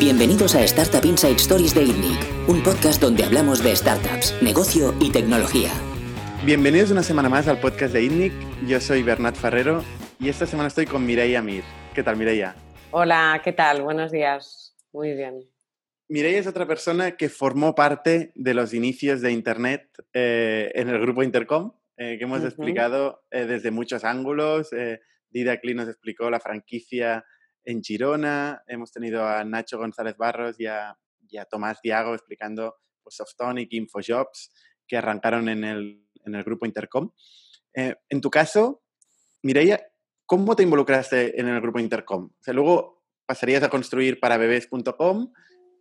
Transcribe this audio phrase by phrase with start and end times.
[0.00, 5.10] Bienvenidos a Startup Inside Stories de ITNIC, un podcast donde hablamos de startups, negocio y
[5.10, 5.70] tecnología.
[6.46, 8.32] Bienvenidos una semana más al podcast de ITNIC.
[8.68, 9.82] Yo soy Bernat Ferrero
[10.20, 11.64] y esta semana estoy con Mireia Mir.
[11.96, 12.54] ¿Qué tal, Mireia?
[12.92, 13.82] Hola, ¿qué tal?
[13.82, 14.76] Buenos días.
[14.92, 15.40] Muy bien.
[16.08, 21.00] Mireia es otra persona que formó parte de los inicios de Internet eh, en el
[21.00, 24.70] grupo Intercom, eh, que hemos explicado eh, desde muchos ángulos.
[25.30, 27.24] Dida Cli nos explicó la franquicia
[27.68, 30.96] en Girona, hemos tenido a Nacho González Barros y a,
[31.50, 34.50] Tomás Diago explicando pues, Softonic, Infojobs,
[34.86, 36.02] que arrancaron en el,
[36.44, 37.10] grupo Intercom.
[37.74, 38.82] en tu caso,
[39.42, 39.86] Mireia,
[40.24, 42.30] ¿cómo te involucraste en el grupo Intercom?
[42.32, 45.30] O sea, luego pasarías a construir para bebés.com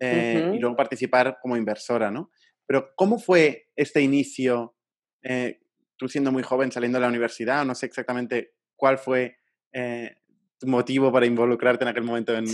[0.01, 2.31] eh, y luego participar como inversora, ¿no?
[2.65, 4.75] Pero ¿cómo fue este inicio,
[5.23, 5.61] eh,
[5.95, 9.37] tú siendo muy joven, saliendo de la universidad, no sé exactamente cuál fue
[9.71, 10.17] eh,
[10.65, 12.45] motivo para involucrarte en aquel momento en,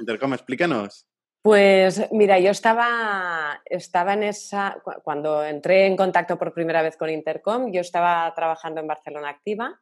[0.00, 0.32] Intercom?
[0.32, 1.06] Explícanos.
[1.42, 7.10] Pues mira, yo estaba, estaba en esa, cuando entré en contacto por primera vez con
[7.10, 9.80] Intercom, yo estaba trabajando en Barcelona Activa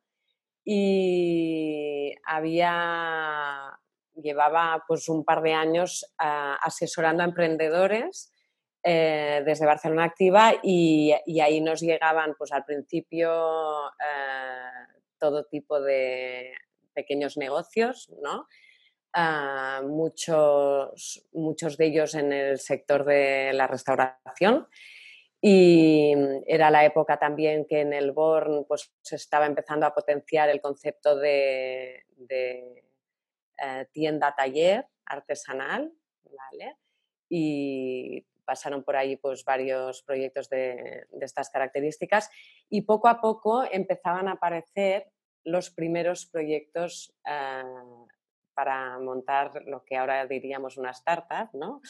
[0.64, 3.78] y había
[4.16, 8.33] llevaba pues un par de años ah, asesorando a emprendedores
[8.83, 16.53] eh, desde Barcelona Activa y, ahí nos llegaban pues al principio eh, todo tipo de
[16.97, 18.48] pequeños negocios, ¿no?
[19.12, 24.66] Ah, muchos, muchos de ellos en el sector de la restauración
[25.41, 26.12] y
[26.47, 30.61] era la época también que en el Born pues, se estaba empezando a potenciar el
[30.61, 32.05] concepto de
[33.58, 35.92] eh, tienda taller artesanal.
[37.28, 42.31] Y pasaron por ahí pues, varios proyectos de, estas características
[42.69, 45.10] y poco a poco empezaban a aparecer
[45.47, 47.62] los primeros proyectos eh,
[48.52, 51.80] para montar lo que ahora diríamos una startup, ¿no?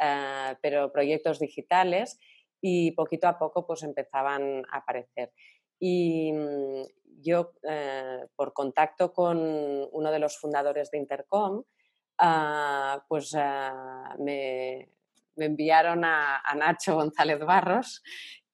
[0.00, 2.18] Eh, pero proyectos digitales
[2.60, 5.32] y poquito a poco pues empezaban a aparecer.
[5.78, 6.82] Y mm,
[7.22, 9.38] yo, eh, por contacto con
[9.92, 11.62] uno de los fundadores de Intercom,
[12.18, 13.32] ah, pues
[14.18, 14.88] me,
[15.36, 18.02] enviaron a, Nacho González Barros,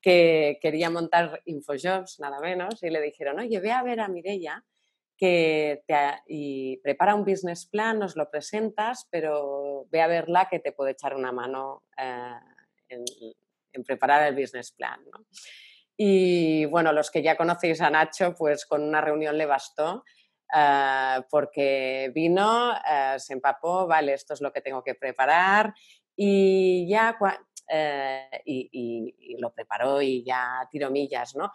[0.01, 4.65] que quería montar Infojobs, nada menos, y le dijeron, oye, ve a ver a Mirella
[5.17, 5.95] que te,
[6.29, 10.93] y prepara un business plan, nos lo presentas, pero ve a verla que te puede
[10.93, 12.33] echar una mano eh,
[12.89, 15.01] en, preparar el business plan.
[15.97, 20.05] Y bueno, los que ya conocéis a Nacho, pues con una reunión le bastó.
[20.53, 25.73] Eh, porque vino, eh, se empapó, vale, esto es lo que tengo que preparar
[26.23, 27.17] y ya,
[27.71, 31.53] eh, y, lo preparó y ya tiró millas, ¿no?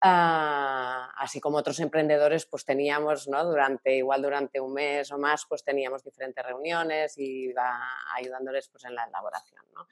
[0.00, 3.44] así como otros emprendedores, pues teníamos, ¿no?
[3.44, 7.80] Durante, igual durante un mes o más, pues teníamos diferentes reuniones y iba
[8.14, 9.88] ayudándoles pues en la elaboración, ¿no?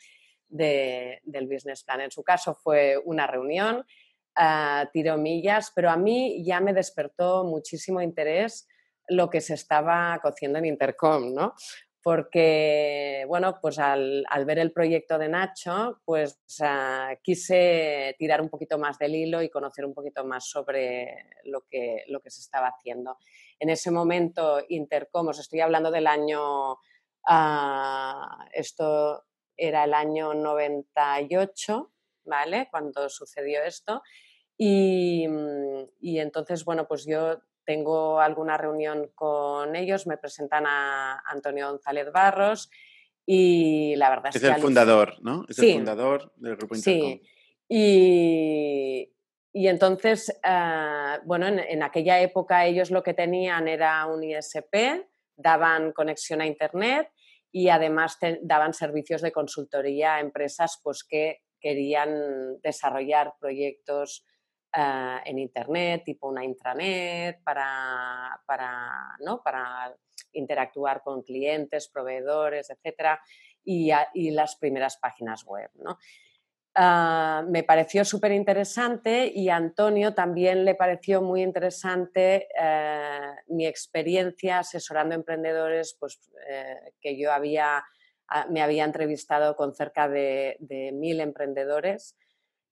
[0.48, 2.03] del business plan.
[2.03, 3.84] En su caso fue una reunión,
[4.38, 8.69] uh, tiró millas, pero a mí ya me despertó muchísimo interés
[9.09, 11.54] lo que se estaba cociendo en Intercom, ¿no?
[12.06, 18.78] Porque, bueno, pues al, ver el proyecto de Nacho, pues ah, quise tirar un poquito
[18.78, 22.68] más del hilo y conocer un poquito más sobre lo que, lo que se estaba
[22.68, 23.18] haciendo.
[23.58, 26.76] En ese momento, Intercom, os estoy hablando del año,
[27.26, 29.24] ah, esto
[29.56, 31.92] era el año 98,
[32.24, 32.68] ¿vale?
[32.70, 34.00] Cuando sucedió esto.
[34.56, 35.26] Y,
[35.98, 42.10] y, entonces, bueno, pues yo tengo alguna reunión con ellos, me presentan a Antonio González
[42.12, 42.71] Barros
[43.27, 45.44] y la verdad es, es el fundador, ¿no?
[45.49, 47.10] Es el fundador del grupo Intercom.
[47.10, 47.22] Sí,
[47.69, 49.12] y,
[49.53, 55.06] y entonces, ah, bueno, en, aquella época ellos lo que tenían era un ISP,
[55.37, 57.10] daban conexión a Internet
[57.50, 64.25] y además daban servicios de consultoría a empresas pues, que querían desarrollar proyectos
[64.76, 69.42] eh, en Internet, tipo una intranet, para, para, ¿no?
[69.42, 69.97] para
[70.32, 73.18] interactuar con clientes, proveedores, etc.
[73.65, 73.91] Y,
[74.30, 75.71] las primeras páginas web.
[75.77, 75.98] ¿no?
[76.74, 83.66] Ah, me pareció súper interesante y a Antonio también le pareció muy interesante eh, mi
[83.66, 87.83] experiencia asesorando emprendedores, pues eh, que yo había,
[88.28, 90.59] ah, me había entrevistado con cerca de,
[90.92, 92.15] mil emprendedores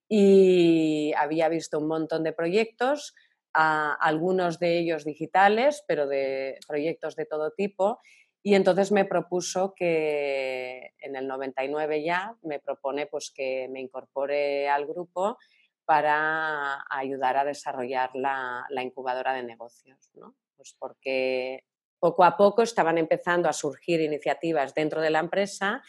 [0.08, 3.14] y había visto un montón de proyectos,
[3.52, 8.00] algunos de ellos digitales, pero de proyectos de todo tipo.
[8.42, 14.68] Y entonces me propuso que en el 99 ya me propone pues que me incorpore
[14.68, 15.38] al grupo
[15.84, 20.34] para ayudar a desarrollar la, incubadora de negocios, ¿no?
[20.56, 21.64] Pues porque
[21.98, 25.82] poco a poco estaban empezando a surgir iniciativas dentro de la empresa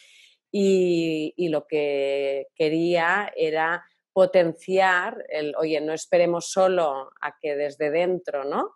[0.50, 3.86] y, lo que quería era
[4.16, 8.76] potenciar el, oye, no esperemos solo a que desde dentro, ¿no?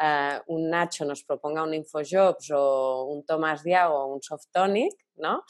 [0.00, 5.42] Eh, un Nacho nos proponga un InfoJobs o un Tomás Diago o un Softonic, ¿no?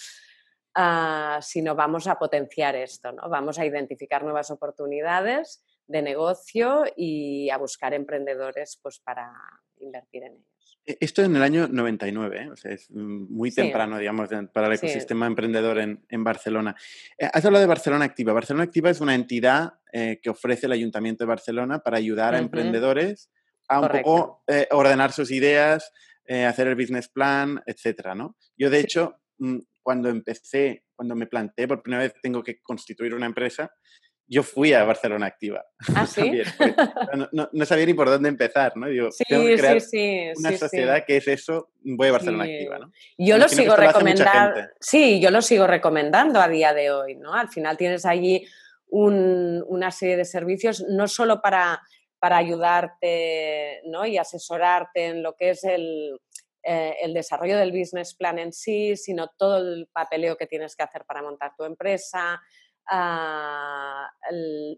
[0.74, 3.28] Ah, sino vamos a potenciar esto, ¿no?
[3.28, 9.30] Vamos a identificar nuevas oportunidades de negocio y a buscar emprendedores pues, para
[9.80, 10.56] invertir en ellos.
[10.86, 12.50] E, esto en el año 99, ¿eh?
[12.50, 16.76] o sea, es muy temprano, digamos, para el ecosistema emprendedor en, Barcelona.
[17.18, 18.32] Eh, has hablado de Barcelona Activa.
[18.32, 22.38] Barcelona Activa es una entidad eh, que ofrece el Ayuntamiento de Barcelona para ayudar a
[22.38, 23.30] emprendedores
[23.68, 25.90] a un poco ordenar sus ideas,
[26.28, 28.36] hacer el business plan, etcétera, ¿no?
[28.56, 33.14] Yo, de hecho, mm, cuando empecé, cuando me planteé por primera vez tengo que constituir
[33.14, 33.72] una empresa,
[34.28, 35.64] yo fui a Barcelona Activa.
[35.94, 36.43] ¿Ah, sí?
[37.32, 38.88] no, sabía ni por dónde empezar, ¿no?
[38.88, 42.78] Digo, sí, tengo que crear sí, una sociedad que es eso, voy a Barcelona Activa,
[42.78, 42.93] ¿no?
[43.19, 44.61] Yo lo sigo recomendando.
[44.81, 47.34] Sí, yo lo sigo recomendando a día de hoy, ¿no?
[47.34, 48.46] Al final tienes allí
[48.88, 51.82] una serie de servicios, no solo para,
[52.19, 54.06] para ayudarte ¿no?
[54.06, 56.20] y asesorarte en lo que es el,
[56.62, 60.82] eh, el desarrollo del business plan en sí, sino todo el papeleo que tienes que
[60.82, 62.40] hacer para montar tu empresa.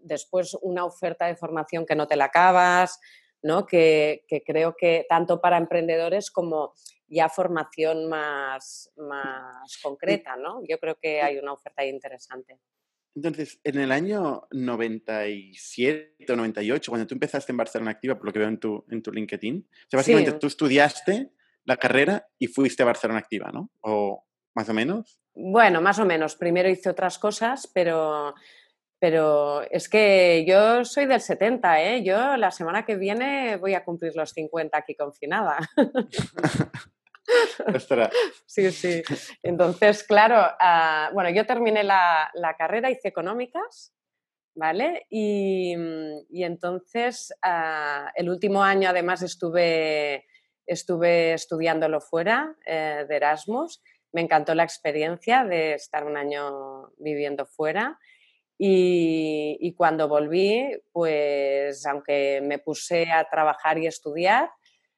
[0.03, 2.99] Después una oferta de formación que no te la acabas,
[3.41, 3.65] ¿no?
[3.65, 6.73] Que, creo que tanto para emprendedores como
[7.07, 10.61] ya formación más, más concreta, ¿no?
[10.67, 12.59] Yo creo que hay una oferta interesante.
[13.15, 18.33] Entonces, en el año 97 o 98, cuando tú empezaste en Barcelona Activa, por lo
[18.33, 21.31] que veo en tu, en tu LinkedIn, básicamente tú estudiaste
[21.65, 23.71] la carrera y fuiste a Barcelona Activa, ¿no?
[23.81, 24.25] ¿O
[24.55, 25.19] más o menos?
[25.33, 26.35] Bueno, más o menos.
[26.35, 28.33] Primero hice otras cosas, pero,
[28.99, 32.03] pero es que yo soy del 70, ¿eh?
[32.03, 35.59] Yo la semana que viene voy a cumplir los 50 aquí confinada.
[38.45, 39.03] sí, sí.
[39.43, 43.93] Entonces, claro, ah, bueno, yo terminé la, carrera, hice económicas,
[44.55, 45.05] ¿vale?
[45.09, 45.73] Y,
[46.31, 50.25] entonces, ah, el último año además estuve
[50.69, 53.81] estuve estudiándolo fuera eh, de Erasmus.
[54.11, 57.99] Me encantó la experiencia de estar un año viviendo fuera.
[58.61, 64.49] Y, cuando volví, pues aunque me puse a trabajar y estudiar,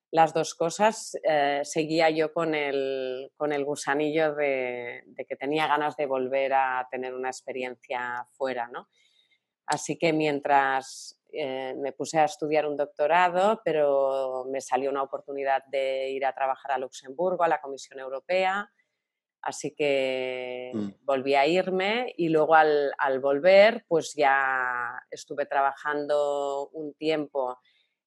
[0.10, 5.96] las dos cosas, eh, seguía yo con el, con el gusanillo de, que tenía ganas
[5.96, 8.68] de volver a tener una experiencia fuera.
[8.68, 8.90] ¿no?
[9.68, 15.64] Así que mientras eh, me puse a estudiar un doctorado, pero me salió una oportunidad
[15.68, 18.70] de ir a trabajar a Luxemburgo, a la Comisión Europea.
[19.42, 20.90] Así que mm.
[21.04, 27.60] volví a irme y luego al, volver, pues ya estuve trabajando un tiempo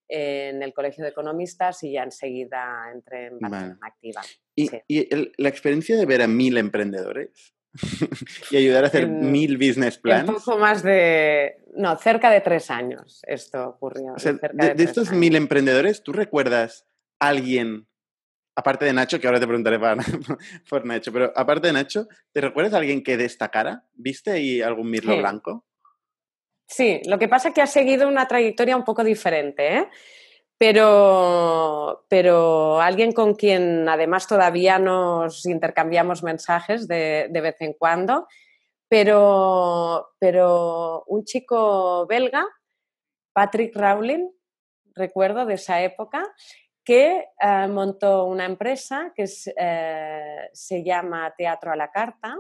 [0.07, 4.23] en el Colegio de Economistas y ya enseguida entré en Barcelona Activa.
[4.55, 4.71] ¿Y,
[5.43, 7.55] la experiencia de ver a mil emprendedores
[8.51, 10.29] y ayudar a hacer mil business plans.
[10.29, 11.57] Un poco más de.
[11.75, 14.15] No, cerca de tres años esto ocurrió.
[14.53, 16.87] de, estos mil emprendedores, ¿tú recuerdas
[17.19, 17.89] a alguien,
[18.55, 19.79] aparte de Nacho, que ahora te preguntaré
[20.69, 23.85] por Nacho, pero aparte de Nacho, ¿te recuerdas a alguien que destacara?
[23.95, 25.65] ¿Viste ahí algún mirlo blanco?
[26.67, 29.77] Sí, lo que pasa es que ha seguido una trayectoria un poco diferente.
[29.77, 29.89] ¿eh?
[30.59, 38.27] pero, pero alguien con quien además todavía nos intercambiamos mensajes de, vez en cuando,
[38.89, 42.47] pero, pero un chico belga,
[43.33, 44.31] Patrick Rowling,
[44.95, 46.25] recuerdo de esa época,
[46.85, 49.25] que eh, montó una empresa que
[49.57, 52.39] eh, se llama Teatro a la Carta.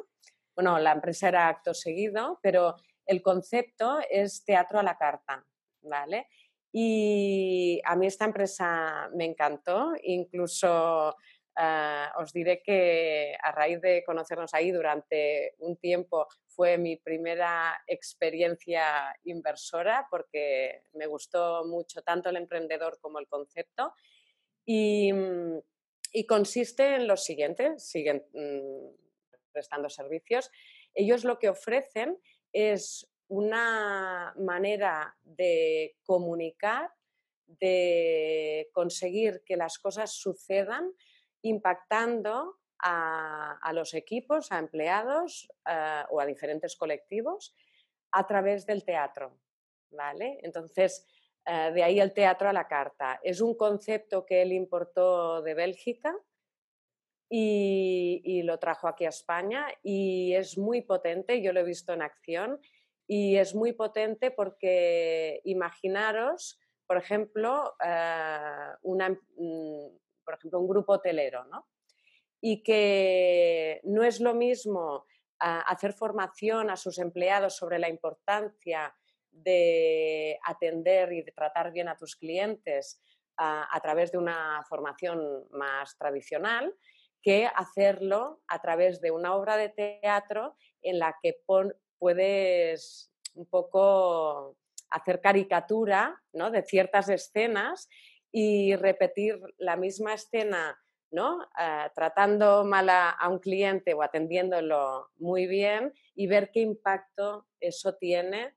[0.55, 5.45] Bueno, la empresa era acto seguido, pero el concepto es teatro a la carta,
[5.83, 6.29] ¿vale?
[6.73, 11.15] Y a mí esta empresa me encantó, incluso
[11.57, 17.81] ah, os diré que a raíz de conocernos ahí durante un tiempo fue mi primera
[17.87, 23.95] experiencia inversora porque me gustó mucho tanto el emprendedor como el concepto.
[24.64, 25.62] Y, mm,
[26.28, 30.50] consiste en lo siguiente, siguen mm, prestando servicios.
[30.94, 32.18] Ellos lo que ofrecen
[32.52, 36.90] es una manera de comunicar,
[37.47, 40.92] de conseguir que las cosas sucedan
[41.42, 47.54] impactando a, los equipos, a empleados eh, o a diferentes colectivos
[48.12, 49.38] a través del teatro.
[49.90, 50.38] ¿vale?
[50.42, 51.06] Entonces,
[51.47, 53.21] eh, de ahí el teatro a la carta.
[53.23, 56.17] Es un concepto que él importó de Bélgica
[57.29, 62.03] y, lo trajo aquí a España y es muy potente, yo lo he visto en
[62.03, 62.61] acción
[63.07, 69.87] y es muy potente porque imaginaros, por ejemplo, eh, mm,
[70.53, 71.67] un grupo hotelero, ¿no?
[72.41, 75.07] Y que no es lo mismo
[75.41, 78.95] ah, hacer formación a sus empleados sobre la importancia
[79.35, 83.00] de atender y de tratar bien a tus clientes
[83.37, 86.75] ah, a través de una formación más tradicional
[87.23, 91.41] que hacerlo a través de una obra de teatro en la que
[91.99, 94.57] puedes un poco
[94.91, 96.50] hacer caricatura ¿no?
[96.50, 97.88] de ciertas escenas
[98.31, 100.79] y repetir la misma escena
[101.11, 101.45] ¿no?
[101.59, 107.95] Eh, tratando mal a, un cliente o atendiéndolo muy bien y ver qué impacto eso
[107.95, 108.55] tiene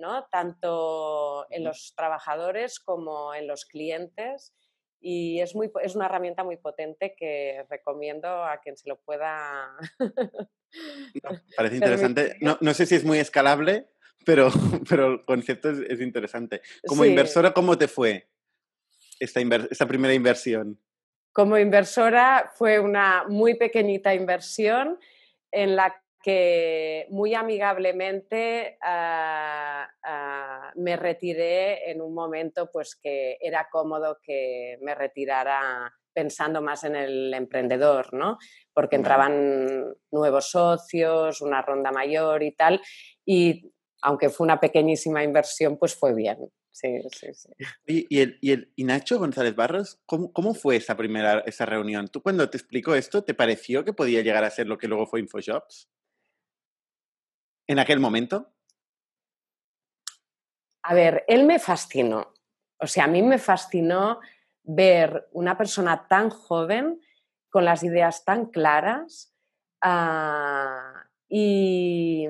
[0.00, 0.26] ¿no?
[0.30, 4.54] tanto en los trabajadores como en los clientes.
[5.02, 9.74] Y es, muy, es una herramienta muy potente que recomiendo a quien se lo pueda.
[11.56, 12.36] parece interesante.
[12.40, 13.88] No, no, sé si es muy escalable,
[14.26, 14.50] pero,
[14.88, 16.60] pero el concepto es, interesante.
[16.86, 18.28] Como inversora, ¿cómo te fue
[19.18, 20.78] esta, esta primera inversión?
[21.32, 24.98] Como inversora fue una muy pequeñita inversión
[25.52, 33.68] en la que muy amigablemente ah, ah, me retiré en un momento pues que era
[33.70, 38.38] cómodo que me retirara pensando más en el emprendedor, ¿no?
[38.74, 42.80] Porque entraban nuevos socios, una ronda mayor y tal,
[43.24, 43.72] y
[44.02, 46.38] aunque fue una pequeñísima inversión, pues fue bien.
[46.72, 47.48] Sí, sí, sí.
[47.86, 52.08] ¿Y, el, y, el, Nacho González Barros, ¿cómo, ¿cómo, fue esa primera esa reunión?
[52.08, 55.06] ¿Tú cuando te explicó esto, te pareció que podía llegar a ser lo que luego
[55.06, 55.88] fue InfoShops?
[57.70, 58.50] ¿En aquel momento?
[60.82, 62.32] A ver, él me fascinó.
[62.80, 64.18] O sea, a mí me fascinó
[64.64, 67.00] ver una persona tan joven
[67.48, 69.32] con las ideas tan claras
[69.82, 72.26] ah, y,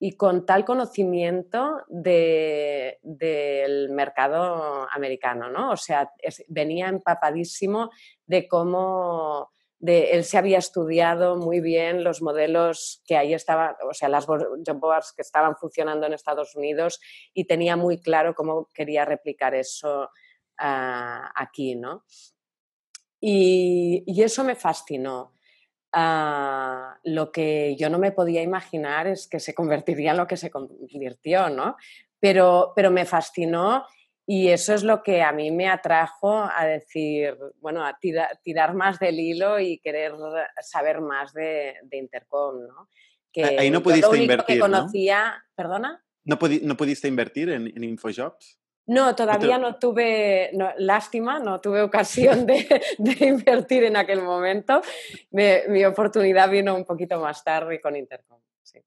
[0.00, 5.70] y con tal conocimiento del mercado americano, ¿no?
[5.70, 6.12] O sea,
[6.48, 7.92] venía empapadísimo
[8.26, 13.94] de cómo de, él se había estudiado muy bien los modelos que ahí estaban, o
[13.94, 17.00] sea, las job boards que estaban funcionando en Estados Unidos
[17.32, 20.10] y tenía muy claro cómo quería replicar eso
[20.58, 22.04] ah, aquí, ¿no?
[23.20, 25.32] Y, y, eso me fascinó.
[25.92, 30.36] Ah, lo que yo no me podía imaginar es que se convertiría en lo que
[30.36, 31.76] se convirtió, ¿no?
[32.20, 33.84] Pero, pero me fascinó
[34.30, 37.98] y eso es lo que a mí me atrajo a decir, bueno, a
[38.42, 40.12] tirar más del hilo y querer
[40.60, 42.90] saber más de, Intercom, ¿no?
[43.32, 46.04] Que Ahí no pudiste invertir, que conocía, ¿Perdona?
[46.24, 48.60] ¿No, ¿No pudiste invertir en, en InfoJobs?
[48.84, 52.82] No, todavía no tuve, lástima, no tuve ocasión de,
[53.20, 54.82] invertir en aquel momento.
[55.30, 58.42] mi oportunidad vino un poquito más tarde con Intercom.
[58.62, 58.80] Sí.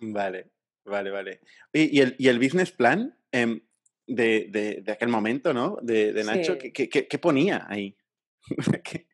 [0.00, 0.46] Vale,
[0.86, 1.40] vale, vale.
[1.74, 3.60] ¿Y, el, y el, business plan em,
[4.08, 5.78] de, de, aquel momento, ¿no?
[5.82, 7.96] De, Nacho, ¿qué, qué, ponía ahí?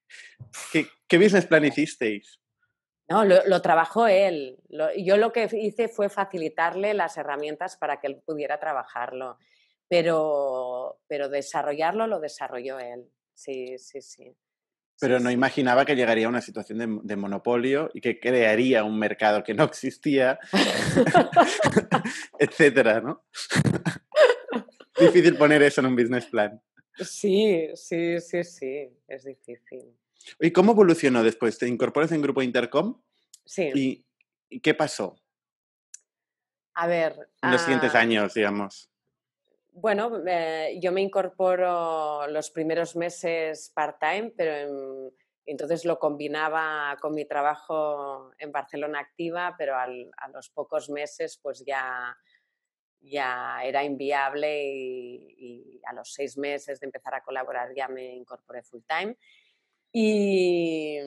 [0.72, 2.40] ¿Qué, business plan hicisteis?
[3.08, 4.56] No, lo, lo trabajó él.
[4.96, 9.36] yo lo que hice fue facilitarle las herramientas para que él pudiera trabajarlo
[9.88, 13.08] pero, pero desarrollarlo lo desarrolló él.
[13.34, 14.36] Sí, sí, sí.
[15.00, 19.42] Pero no imaginaba que llegaría a una situación de, monopolio y que crearía un mercado
[19.42, 20.38] que no existía,
[22.38, 23.24] etcétera, ¿no?
[24.98, 26.60] Difícil poner eso en un business plan.
[26.96, 29.96] Sí, sí, sí, sí, es difícil.
[30.40, 31.58] ¿Y cómo evolucionó después?
[31.58, 33.00] ¿Te incorporas en Grupo Intercom?
[33.44, 34.04] Sí.
[34.50, 35.16] ¿Y, qué pasó?
[36.74, 37.30] A ver.
[37.42, 38.90] En los siguientes ah, años, digamos.
[39.72, 45.12] Bueno, eh, yo me incorporo los primeros meses part-time, pero
[45.46, 49.88] entonces lo combinaba con mi trabajo en Barcelona Activa, pero a
[50.32, 52.16] los pocos meses pues ya,
[53.04, 58.62] ya era inviable y, a los seis meses de empezar a colaborar ya me incorporé
[58.62, 59.16] full-time.
[59.92, 60.99] Y,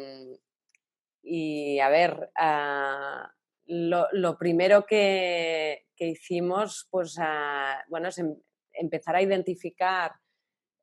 [1.24, 3.34] y, a ver, ah,
[3.66, 8.22] lo, primero que, hicimos, pues, ah, bueno, es
[8.74, 10.14] empezar a identificar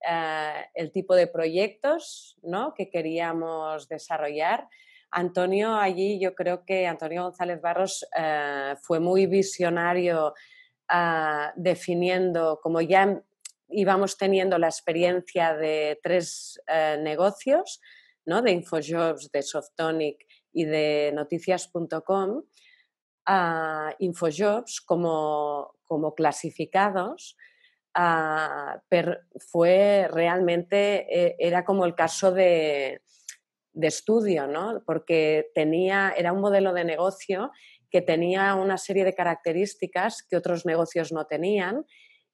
[0.07, 2.75] eh, el tipo de proyectos ¿no?
[2.75, 4.69] que queríamos desarrollar.
[5.13, 8.05] Antonio allí, yo creo que Antonio González Barros
[8.83, 10.35] fue muy visionario
[10.93, 13.23] eh, definiendo, como ya
[13.69, 16.61] íbamos teniendo la experiencia de tres
[17.01, 17.81] negocios,
[18.25, 18.43] ¿no?
[18.43, 22.43] de Infojobs, de Softonic y de noticias.com,
[23.99, 27.37] Infojobs como, como clasificados
[27.97, 28.83] Ah,
[29.53, 33.03] fue realmente, eh, era como el caso de,
[33.73, 34.83] estudio, ¿no?
[34.85, 37.53] porque tenía, era un modelo de negocio
[37.95, 41.87] que tenía una serie de características que otros negocios no tenían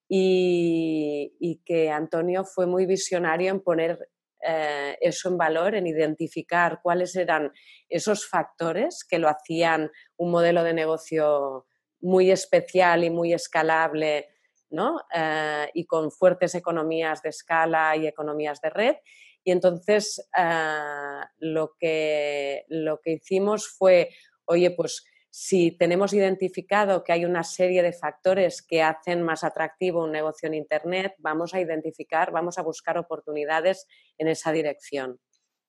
[0.08, 4.08] y, que Antonio fue muy visionario en poner
[4.42, 7.52] eh, eso en valor, en identificar cuáles eran
[7.90, 11.66] esos factores que lo hacían un modelo de negocio
[12.00, 14.30] muy especial y muy escalable,
[14.70, 15.02] ¿no?
[15.14, 18.96] Eh, y con fuertes economías de escala y economías de red.
[19.44, 24.08] Y entonces eh, lo, que, lo que hicimos fue,
[24.46, 30.04] oye, pues si tenemos identificado que hay una serie de factores que hacen más atractivo
[30.04, 33.86] un negocio en Internet, vamos a identificar, vamos a buscar oportunidades
[34.18, 35.20] en esa dirección.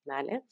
[0.06, 0.44] ¿vale?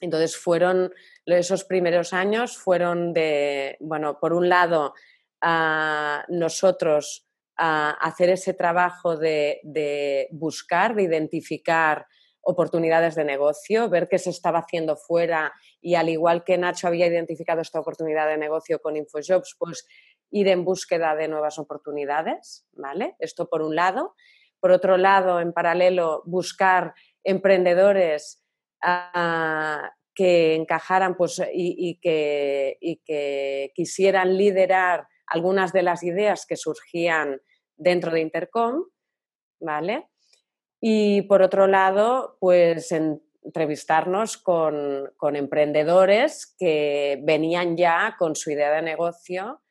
[0.00, 0.92] Entonces fueron,
[1.26, 4.94] esos primeros años fueron de, bueno, por un lado,
[5.42, 12.06] a nosotros a hacer ese trabajo de, de buscar, de identificar
[12.42, 17.06] oportunidades de negocio, ver qué se estaba haciendo fuera y al igual que Nacho había
[17.06, 19.86] identificado esta oportunidad de negocio con InfoJobs, pues
[20.30, 23.16] ir en búsqueda de nuevas oportunidades, ¿vale?
[23.18, 24.14] Esto por un lado.
[24.60, 26.94] Por otro lado, en paralelo, buscar
[27.24, 28.44] emprendedores
[28.82, 36.56] ah, que encajaran pues, y, que, y que quisieran liderar algunas de las ideas que
[36.56, 37.40] surgían
[37.76, 38.84] dentro de Intercom,
[39.60, 40.09] ¿vale?
[40.80, 48.82] Y por otro lado, pues entrevistarnos con, emprendedores que venían ya con su idea de
[48.82, 49.62] negocio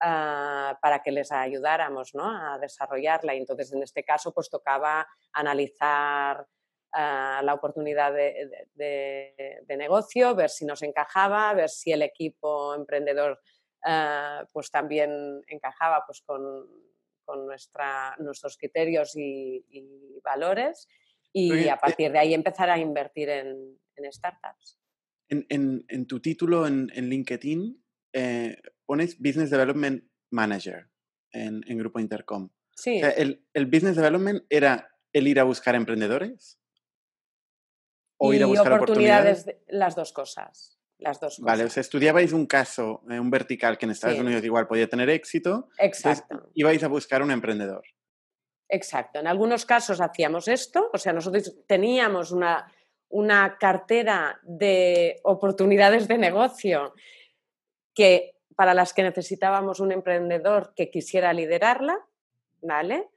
[0.00, 3.34] ah, para que les ayudáramos a desarrollarla.
[3.34, 6.44] Y entonces, en este caso, pues tocaba analizar
[6.92, 13.40] ah, la oportunidad de, negocio, ver si nos encajaba, ver si el equipo emprendedor
[13.84, 16.87] ah, pues también encajaba pues, con
[17.28, 19.62] con nuestra, nuestros criterios y,
[20.24, 20.88] valores
[21.30, 23.78] y a eh partir de ahí empezar a invertir en,
[24.10, 24.78] startups.
[25.28, 28.56] En, tu título en, LinkedIn eh,
[28.86, 30.88] pones Business Development Manager
[31.32, 32.48] en, Grupo Intercom.
[32.74, 32.98] Sí.
[33.02, 36.58] el, Business Development era el ir a buscar emprendedores
[38.16, 41.44] o ir a buscar oportunidades, las dos cosas las dos cosas.
[41.44, 44.88] Vale, o sea, estudiabais un caso, eh, un vertical que en Estados Unidos igual podía
[44.88, 45.68] tener éxito.
[45.78, 46.50] Exacto.
[46.54, 47.84] ibais a buscar un emprendedor.
[48.68, 49.20] Exacto.
[49.20, 52.70] En algunos casos hacíamos esto, o sea, nosotros teníamos una,
[53.08, 56.94] una cartera de oportunidades de negocio
[57.94, 61.98] que, para las que necesitábamos un emprendedor que quisiera liderarla,
[62.60, 63.08] ¿vale?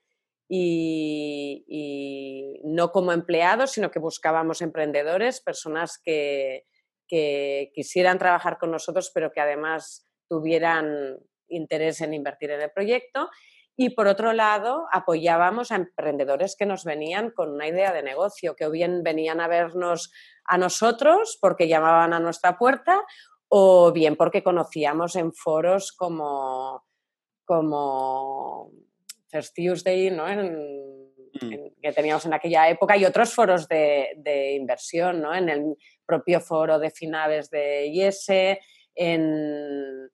[0.47, 6.65] Y, y, no como empleados, sino que buscábamos emprendedores, personas que,
[7.11, 11.17] que quisieran trabajar con nosotros, pero que además tuvieran
[11.49, 13.29] interés en invertir en el proyecto.
[13.75, 18.55] Y por otro lado, apoyábamos a emprendedores que nos venían con una idea de negocio,
[18.55, 20.13] que o bien venían a vernos
[20.45, 23.03] a nosotros porque llamaban a nuestra puerta,
[23.49, 26.85] o bien porque conocíamos en foros como,
[27.43, 28.71] como
[29.27, 30.27] First Tuesday, ¿no?
[30.27, 31.81] Mm.
[31.81, 35.33] que teníamos en aquella época, y otros foros de, de inversión, ¿no?
[35.33, 35.75] En el
[36.11, 38.59] propio foro de finales de IESE,
[38.93, 40.09] en,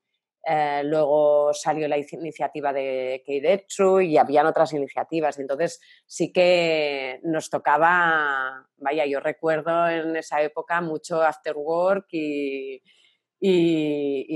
[0.49, 5.39] eh, luego salió la iniciativa de Keiretsu y habían otras iniciativas.
[5.39, 12.81] Entonces sí que nos tocaba, vaya, yo recuerdo en esa época mucho after work y,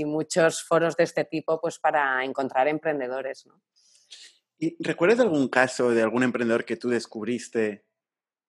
[0.04, 3.46] muchos foros de este tipo pues para encontrar emprendedores.
[3.46, 3.62] ¿no?
[4.58, 7.84] ¿Y ¿Recuerdas algún caso de algún emprendedor que tú descubriste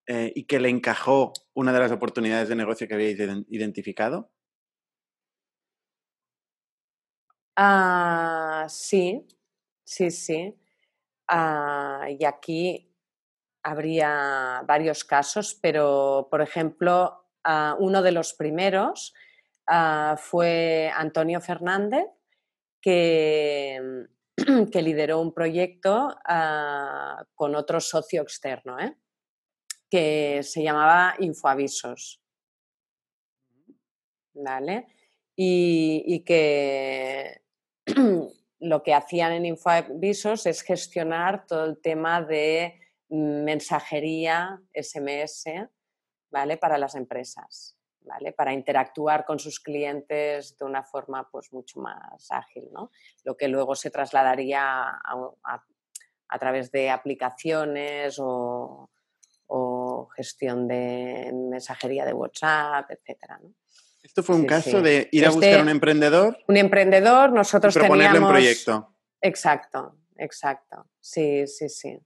[0.08, 3.18] eh, y que le encajó una de las oportunidades de negocio que habíais
[3.50, 4.30] identificado?
[7.56, 9.28] Ah, sí,
[9.84, 10.56] sí, sí.
[11.28, 12.92] Ah, y aquí
[13.64, 19.14] habría varios casos, pero por ejemplo, ah, uno de los primeros
[20.18, 22.06] fue Antonio Fernández,
[22.82, 24.06] que,
[24.72, 26.16] que lideró un proyecto
[27.36, 28.80] con otro socio externo.
[28.80, 28.96] ¿eh?
[29.94, 32.20] Que se llamaba Infoavisos.
[34.34, 34.88] ¿Vale?
[35.36, 37.44] Y, que
[38.60, 45.46] lo que hacían en Infoavisos es gestionar todo el tema de mensajería SMS,
[46.32, 46.58] ¿vale?
[46.58, 48.32] Para las empresas, ¿vale?
[48.32, 52.90] Para interactuar con sus clientes de una forma pues mucho más ágil, ¿no?
[53.24, 58.90] Lo que luego se trasladaría a través de aplicaciones o,
[59.56, 63.40] o gestión de mensajería de WhatsApp, etcétera.
[64.02, 66.38] Esto fue un caso de ir a buscar este un emprendedor.
[66.48, 68.96] Un emprendedor, nosotros y proponerle un proyecto.
[69.22, 70.88] Exacto, exacto.
[71.00, 72.00] Sí, sí, sí.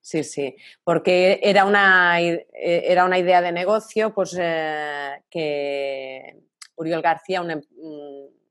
[0.00, 6.40] Sí, sí, porque era una, era una idea de negocio pues, eh, que
[6.74, 7.62] Uriol García, un, em,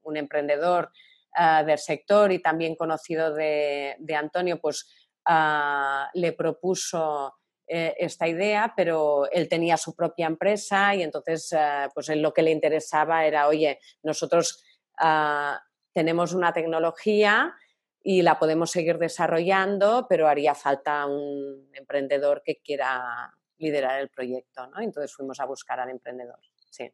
[0.04, 0.92] un emprendedor
[1.38, 4.88] eh, del sector y también conocido de, de Antonio, pues
[5.30, 7.34] uh, le propuso
[7.74, 12.34] eh, esta idea, pero él tenía su propia empresa y entonces eh, pues él lo
[12.34, 14.62] que le interesaba era, oye, nosotros
[14.98, 15.58] ah,
[15.94, 17.56] tenemos una tecnología
[18.04, 24.68] y la podemos seguir desarrollando, pero haría falta un emprendedor que quiera liderar el proyecto,
[24.68, 24.82] ¿no?
[24.82, 26.92] Entonces fuimos a buscar al emprendedor, sí.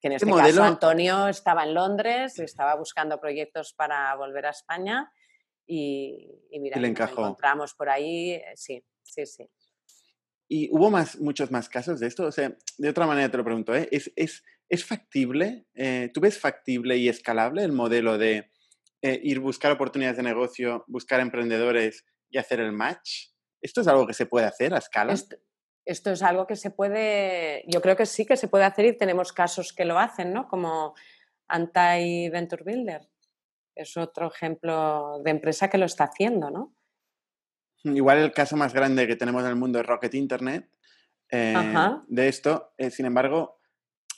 [0.00, 5.12] Que en este caso Antonio estaba en Londres, estaba buscando proyectos para volver a España
[5.64, 6.26] y,
[6.58, 7.20] mira, y le encajó.
[7.20, 9.48] encontramos por ahí, eh, sí, sí, sí.
[10.52, 12.26] ¿Y hubo más, muchos más casos de esto?
[12.26, 13.88] O sea, de otra manera te lo pregunto, ¿eh?
[13.92, 15.66] ¿Es, factible?
[15.74, 18.50] Eh, ¿Tú ves factible y escalable el modelo de
[19.00, 23.28] eh, ir buscar oportunidades de negocio, buscar emprendedores y hacer el match?
[23.62, 25.14] ¿Esto es algo que se puede hacer a escala?
[25.84, 28.96] Esto, es algo que se puede, yo creo que sí que se puede hacer y
[28.96, 30.48] tenemos casos que lo hacen, ¿no?
[30.48, 30.96] Como
[31.46, 33.08] Anti Venture Builder.
[33.76, 36.74] Es otro ejemplo de empresa que lo está haciendo, ¿no?
[37.84, 40.68] Igual el caso más grande que tenemos en el mundo es Rocket Internet.
[41.30, 41.54] Eh,
[42.08, 43.60] de esto, eh, sin embargo,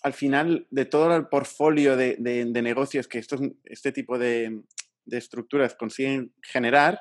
[0.03, 2.16] al final de todo el portfolio de,
[2.62, 4.62] negocios que estos, este tipo de,
[5.11, 7.01] estructuras consiguen generar,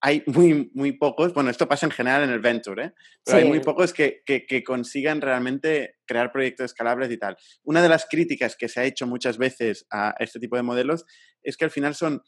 [0.00, 2.92] hay muy, muy pocos, bueno, esto pasa en general en el venture, ¿eh?
[3.22, 7.36] pero hay muy pocos que, que, consigan realmente crear proyectos escalables y tal.
[7.64, 11.04] Una de las críticas que se ha hecho muchas veces a este tipo de modelos
[11.42, 12.22] es que al final son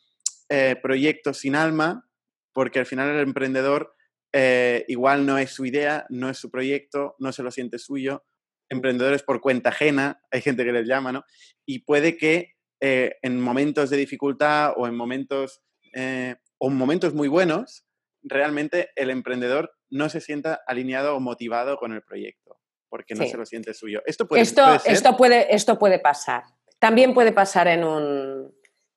[0.82, 2.06] proyectos sin alma
[2.52, 3.94] porque al final el emprendedor
[4.32, 8.24] eh, igual no es su idea, no es su proyecto, no se lo siente suyo.
[8.70, 11.24] Emprendedores por cuenta ajena, hay gente que les llama, ¿no?
[11.66, 15.62] Y puede que eh, en momentos de dificultad o en momentos,
[15.94, 17.84] eh, o en momentos muy buenos,
[18.22, 23.36] realmente el emprendedor no se sienta alineado o motivado con el proyecto, porque no se
[23.36, 24.02] lo siente suyo.
[24.06, 26.44] Esto puede, esto, esto puede, esto puede pasar.
[26.78, 28.54] También puede pasar en, un,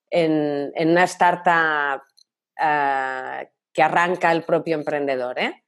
[0.09, 2.01] en, en una startup
[2.61, 5.39] eh, que arranca el propio emprendedor.
[5.39, 5.63] ¿eh?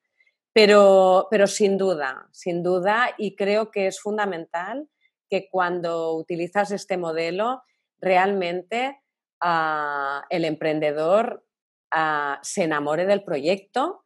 [0.54, 4.89] Pero, pero sin duda, sin duda, y creo que es fundamental
[5.30, 7.62] que cuando utilizas este modelo,
[8.00, 9.02] realmente
[9.41, 11.45] ah, el emprendedor
[11.91, 14.06] ah, se enamore del proyecto,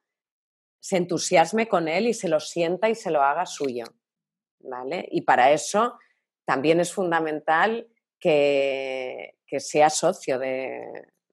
[0.79, 3.85] se entusiasme con él y se lo sienta y se lo haga suyo.
[4.63, 5.07] ¿vale?
[5.11, 5.97] Y para eso
[6.45, 7.87] también es fundamental
[8.19, 10.81] que, que sea socio de,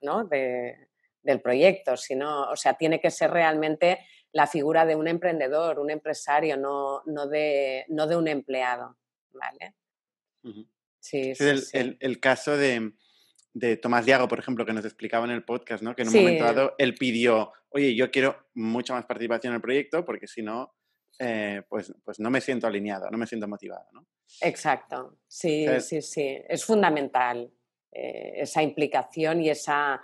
[0.03, 0.25] ¿no?
[0.25, 0.88] de,
[1.29, 3.99] del proyecto, sino, o sea, tiene que ser realmente
[4.33, 8.97] la figura de un emprendedor, un empresario, no, no, de, no de un empleado.
[9.33, 9.75] ¿vale?
[10.99, 12.93] sí, sí, el, caso de,
[13.83, 15.95] Tomás Diago, por ejemplo, que nos explicaba en el podcast, ¿no?
[15.95, 19.63] que en un momento dado él pidió, oye, yo quiero mucha más participación en el
[19.63, 20.75] proyecto porque si no,
[21.19, 23.85] eh, pues, pues no me siento alineado, no me siento motivado.
[23.93, 24.07] ¿no?
[24.41, 26.39] Exacto, sí, sí, sí.
[26.49, 27.53] Es fundamental
[27.93, 30.01] eh, esa implicación y esa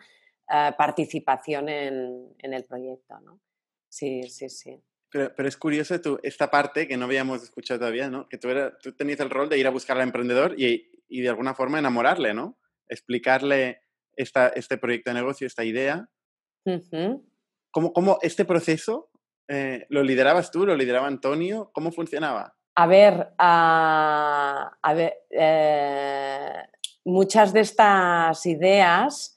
[0.52, 3.40] eh, participación en, el proyecto, ¿no?
[3.88, 4.82] Sí, sí, sí.
[5.10, 8.28] Pero, pero, es curioso tú, esta parte que no habíamos escuchado todavía, ¿no?
[8.28, 8.48] Que tú,
[8.82, 11.78] tú tenías el rol de ir a buscar al emprendedor y, y de alguna forma
[11.78, 12.58] enamorarle, ¿no?
[12.88, 13.82] Explicarle
[14.16, 16.08] esta, este proyecto de negocio, esta idea.
[17.70, 19.10] ¿Cómo, ¿Cómo, este proceso
[19.48, 21.70] eh, lo liderabas tú, lo lideraba Antonio?
[21.72, 22.56] ¿Cómo funcionaba?
[22.76, 26.52] A ver, a, a ver eh,
[27.04, 29.33] muchas de estas ideas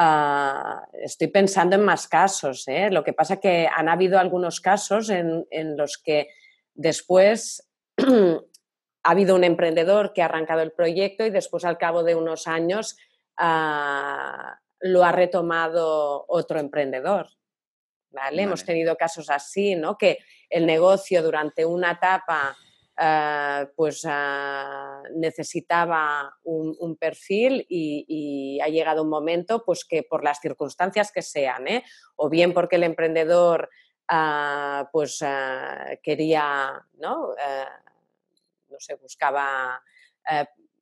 [0.00, 2.68] Ah, estoy pensando en más casos.
[2.68, 2.88] ¿eh?
[2.88, 5.44] Lo que pasa es que han habido algunos casos en,
[5.76, 6.28] los que
[6.72, 12.14] después ha habido un emprendedor que ha arrancado el proyecto y después al cabo de
[12.14, 12.96] unos años
[13.38, 17.30] ah, lo ha retomado otro emprendedor.
[18.12, 18.42] ¿vale?
[18.42, 19.98] Hemos tenido casos así, ¿no?
[19.98, 22.56] que el negocio durante una etapa
[23.00, 30.40] eh, pues ah, necesitaba un, perfil y, ha llegado un momento pues que por las
[30.40, 31.84] circunstancias que sean, ¿eh?
[32.16, 33.70] o bien porque el emprendedor
[34.08, 37.34] ah, pues ah, quería, ¿no?
[37.34, 37.64] Eh,
[38.68, 39.80] no sé, buscaba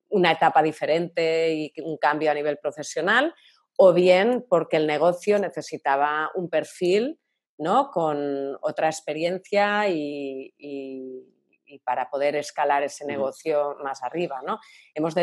[0.08, 3.34] una etapa diferente y un cambio a nivel profesional,
[3.76, 7.20] o bien porque el negocio necesitaba un perfil
[7.58, 7.90] ¿no?
[7.90, 11.35] con otra experiencia y
[11.84, 14.42] para poder escalar ese negocio más arriba.
[14.46, 14.58] ¿no?
[14.94, 15.14] Hemos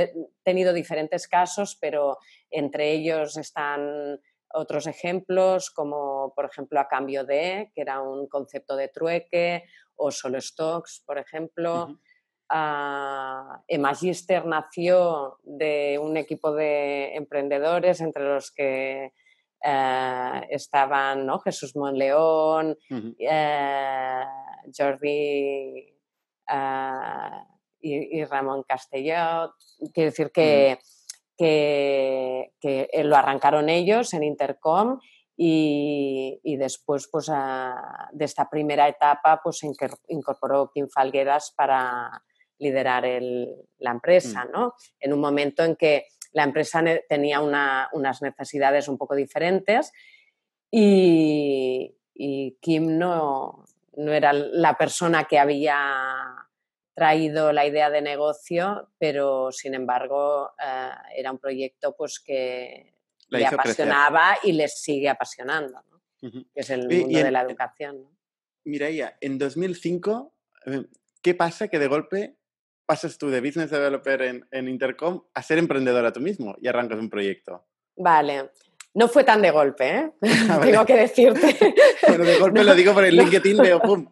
[0.44, 2.18] tenido diferentes casos, pero
[2.50, 4.20] entre ellos están
[4.54, 9.64] otros ejemplos, como por ejemplo a cambio de, que era un concepto de trueque,
[9.96, 11.88] o solo stocks, por ejemplo.
[11.90, 11.98] Uh
[13.68, 19.14] Emagister nació de un equipo de emprendedores entre los que
[19.64, 21.40] eh, estaban ¿no?
[21.40, 22.78] Jesús Monleón,
[23.18, 24.24] eh,
[24.78, 25.94] Jordi
[26.48, 27.48] Ah,
[27.80, 29.54] y, Ramón Castelló.
[29.94, 30.80] Quiero decir que,
[31.38, 35.00] que, lo arrancaron ellos en Intercom
[35.36, 39.62] y, después pues, de esta primera etapa pues,
[40.08, 42.24] incorporó Kim Falgueras para
[42.60, 44.52] liderar la empresa, mm.
[44.52, 44.74] ¿no?
[45.00, 49.92] En un momento en que la empresa tenía unas necesidades un poco diferentes
[50.72, 51.96] y,
[52.62, 53.66] Kim no,
[53.98, 56.44] no, era la persona que había
[56.94, 62.94] traído la idea de negocio, pero sin embargo eh, era un proyecto pues, que
[63.30, 65.82] le apasionaba y les sigue apasionando,
[66.22, 68.08] que es el mundo de la educación.
[68.66, 70.34] Mireia, en 2005,
[70.68, 70.86] eh,
[71.22, 72.38] ¿qué pasa que de golpe
[72.86, 77.00] pasas tú de business developer en, en Intercom a ser emprendedora tú mismo y arrancas
[77.00, 77.66] un proyecto?
[77.96, 78.52] Vale.
[78.96, 80.12] No fue tan de golpe, ¿eh?
[80.50, 81.58] Ah, Tengo que decirte.
[82.08, 84.08] Bueno, de golpe lo digo por el LinkedIn, veo ¡pum!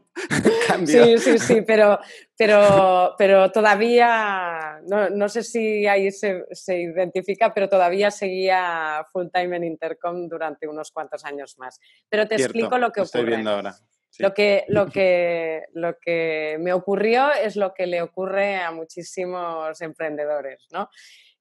[0.67, 1.03] Cambio.
[1.03, 1.99] Sí, sí, sí, pero,
[2.37, 9.27] pero, pero todavía, no, no sé si ahí se, se, identifica, pero todavía seguía full
[9.31, 11.79] time en Intercom durante unos cuantos años más.
[12.09, 13.19] Pero te explico lo que ocurre.
[13.19, 13.75] Estoy viendo ahora.
[14.19, 19.79] Lo, que, lo, que, lo que me ocurrió es lo que le ocurre a muchísimos
[19.81, 20.89] emprendedores, ¿no?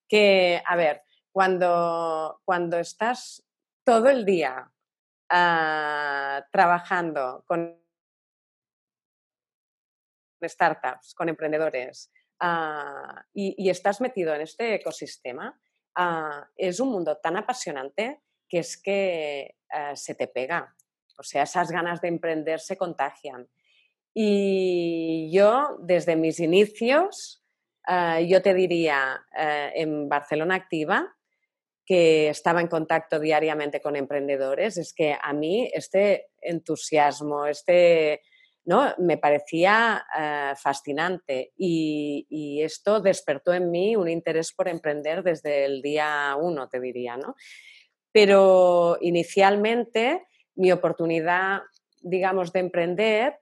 [0.08, 3.44] Que, a ver, cuando, cuando estás
[3.84, 4.70] todo el día
[5.28, 7.78] ah, trabajando con
[10.42, 15.60] startups, con emprendedores, ah, y, estás metido en este ecosistema,
[15.94, 19.56] ah, es un mundo tan apasionante que es que
[19.94, 20.74] se te pega.
[21.16, 23.48] O sea, esas ganas de emprender se contagian.
[24.12, 27.44] Y yo, desde mis inicios,
[28.26, 31.16] yo te diría, en Barcelona Activa,
[31.90, 38.20] que estaba en contacto diariamente con emprendedores, es que a mí este entusiasmo, este,
[38.64, 38.94] ¿no?
[38.98, 45.82] me parecía eh, fascinante y, esto despertó en mí un interés por emprender desde el
[45.82, 47.16] día uno, te diría.
[47.16, 47.34] ¿no?
[48.12, 51.62] Pero inicialmente mi oportunidad,
[52.02, 53.36] digamos, de emprender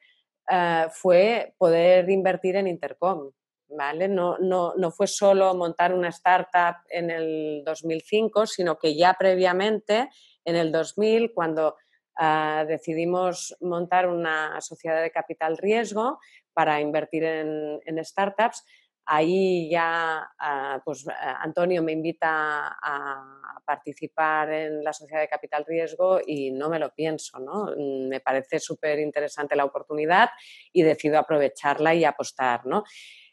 [0.51, 3.31] eh, fue poder invertir en Intercom.
[3.69, 4.09] ¿Vale?
[4.09, 10.09] No, no, no, fue solo montar una startup en el 2005, sino que ya previamente,
[10.45, 11.77] en el 2000, cuando
[12.17, 16.19] ah, decidimos montar una sociedad de capital riesgo
[16.53, 18.65] para invertir en, startups,
[19.05, 21.07] ahí ya ah, pues,
[21.41, 26.95] Antonio me invita a participar en la sociedad de capital riesgo y no me lo
[26.95, 27.75] pienso, ¿no?
[27.77, 30.31] Me parece súper interesante la oportunidad
[30.73, 32.85] y decido aprovecharla y apostar, ¿no?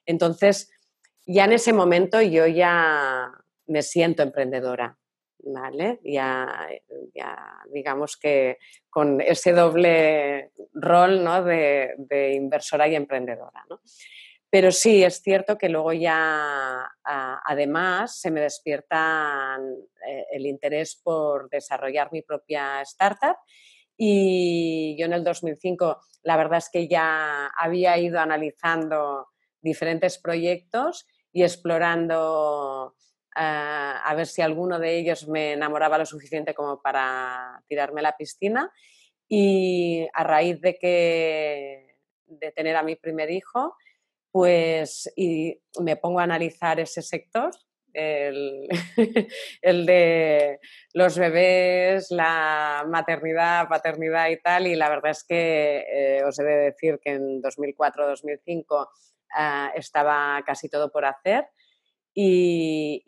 [0.06, 0.72] Entonces,
[1.26, 3.32] ya en ese momento yo ya
[3.68, 4.98] me siento emprendedora,
[5.40, 6.00] ¿vale?
[6.04, 6.68] Ya,
[7.72, 8.58] digamos que
[8.90, 11.44] con ese doble rol ¿no?
[11.44, 13.82] de, inversora y emprendedora, ¿no?
[14.50, 19.58] Pero sí, es cierto que luego ya, además, se me despierta
[20.08, 23.36] eh, el interés por desarrollar mi propia startup
[23.98, 29.28] y yo en el 2005, la verdad es que ya había ido analizando
[29.66, 32.96] diferentes proyectos y explorando
[33.36, 38.04] eh, a ver si alguno de ellos me enamoraba lo suficiente como para tirarme a
[38.04, 38.72] la piscina.
[39.28, 41.98] Y a raíz de que
[42.28, 43.76] de tener a mi primer hijo,
[44.32, 47.52] pues y me pongo a analizar ese sector,
[47.92, 48.68] el,
[49.62, 50.60] el, de
[50.94, 56.44] los bebés, la maternidad, paternidad y tal, y la verdad es que eh, os he
[56.44, 58.90] de decir que en 2004-2005
[59.36, 61.48] Ah, estaba casi todo por hacer
[62.14, 63.04] y,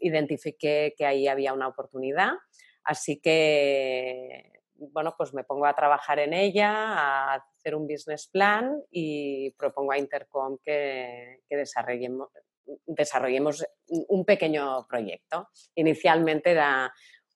[0.00, 2.32] identifiqué que ahí había una oportunidad.
[2.84, 8.82] Así que, bueno, pues me pongo a trabajar en ella, a hacer un business plan
[8.90, 12.30] y propongo a Intercom que, que desarrollemos,
[12.86, 15.48] desarrollemos un pequeño proyecto.
[15.76, 16.92] Inicialmente era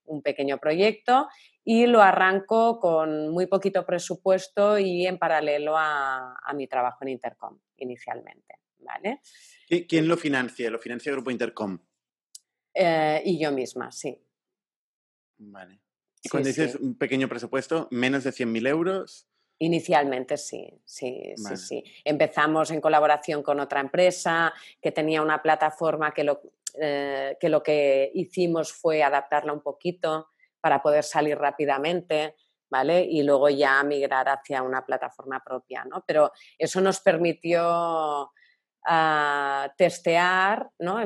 [0.06, 1.28] un pequeño proyecto
[1.64, 7.58] y lo arranco con muy poquito presupuesto y en paralelo a, mi trabajo en Intercom
[7.78, 8.60] inicialmente.
[8.86, 9.20] ¿vale?
[9.88, 10.70] ¿Quién lo financia?
[10.70, 11.78] ¿Lo financia el Grupo Intercom?
[12.72, 14.18] Eh, y yo misma, sí.
[15.38, 15.80] Vale.
[16.22, 19.28] ¿Y cuando dices un pequeño presupuesto, menos de 100.000 euros?
[19.58, 21.84] Inicialmente sí, sí, sí, sí.
[22.04, 26.42] Empezamos en colaboración con otra empresa que tenía una plataforma que lo,
[26.78, 30.28] eh, que, lo que hicimos fue adaptarla un poquito
[30.60, 32.34] para poder salir rápidamente,
[32.68, 33.02] ¿vale?
[33.02, 36.04] Y luego ya migrar hacia una plataforma propia, ¿no?
[36.06, 38.32] Pero eso nos permitió
[38.86, 40.98] ah, testear, ¿no?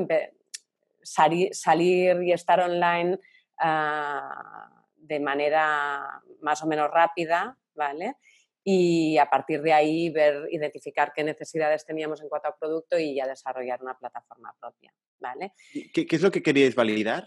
[1.03, 3.18] salir y estar online
[3.59, 8.16] ah, de manera más o menos rápida, ¿vale?
[8.62, 13.14] Y a partir de ahí ver, identificar qué necesidades teníamos en cuanto a producto y
[13.14, 15.55] ya desarrollar una plataforma propia, ¿vale?
[15.92, 17.27] ¿Qué, qué es lo que queríais validar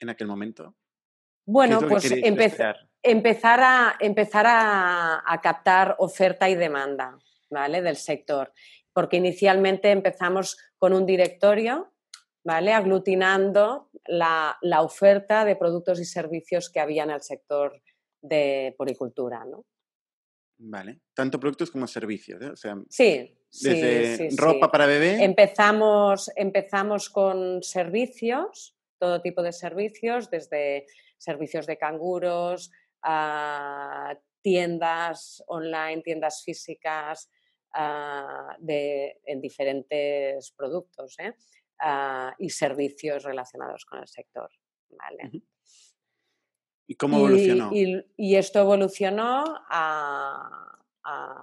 [0.00, 0.76] en aquel momento?
[1.46, 7.18] Bueno, pues empezar, empezar, a, empezar a, captar oferta y demanda
[7.50, 7.82] ¿vale?
[7.82, 8.52] del sector,
[8.92, 11.92] porque inicialmente empezamos con un directorio
[12.42, 12.72] ¿vale?
[12.72, 17.80] aglutinando la, oferta de productos y servicios que había en el sector
[18.22, 19.44] de poricultura.
[19.44, 19.66] ¿no?
[20.56, 22.40] Vale, tanto productos como servicios.
[22.42, 22.50] ¿eh?
[22.50, 25.22] O sea, sí, desde ropa para bebé.
[25.22, 30.86] Empezamos, empezamos con servicios, todo tipo de servicios, desde
[31.18, 32.70] servicios de canguros,
[34.42, 37.30] tiendas online, tiendas físicas
[38.58, 41.34] de, en diferentes productos ¿eh?
[42.38, 44.50] y servicios relacionados con el sector.
[44.90, 45.42] ¿vale?
[46.86, 47.70] ¿Y cómo evolucionó?
[47.72, 50.78] Y, esto evolucionó a,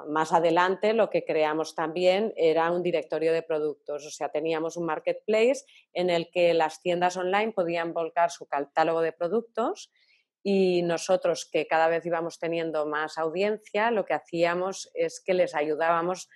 [0.08, 4.86] más adelante lo que creamos también era un directorio de productos, o sea, teníamos un
[4.86, 9.92] marketplace en el que las tiendas online podían volcar su catálogo de productos
[10.44, 15.56] y nosotros que cada vez íbamos teniendo más audiencia, lo que hacíamos es que les
[15.56, 16.30] ayudábamos,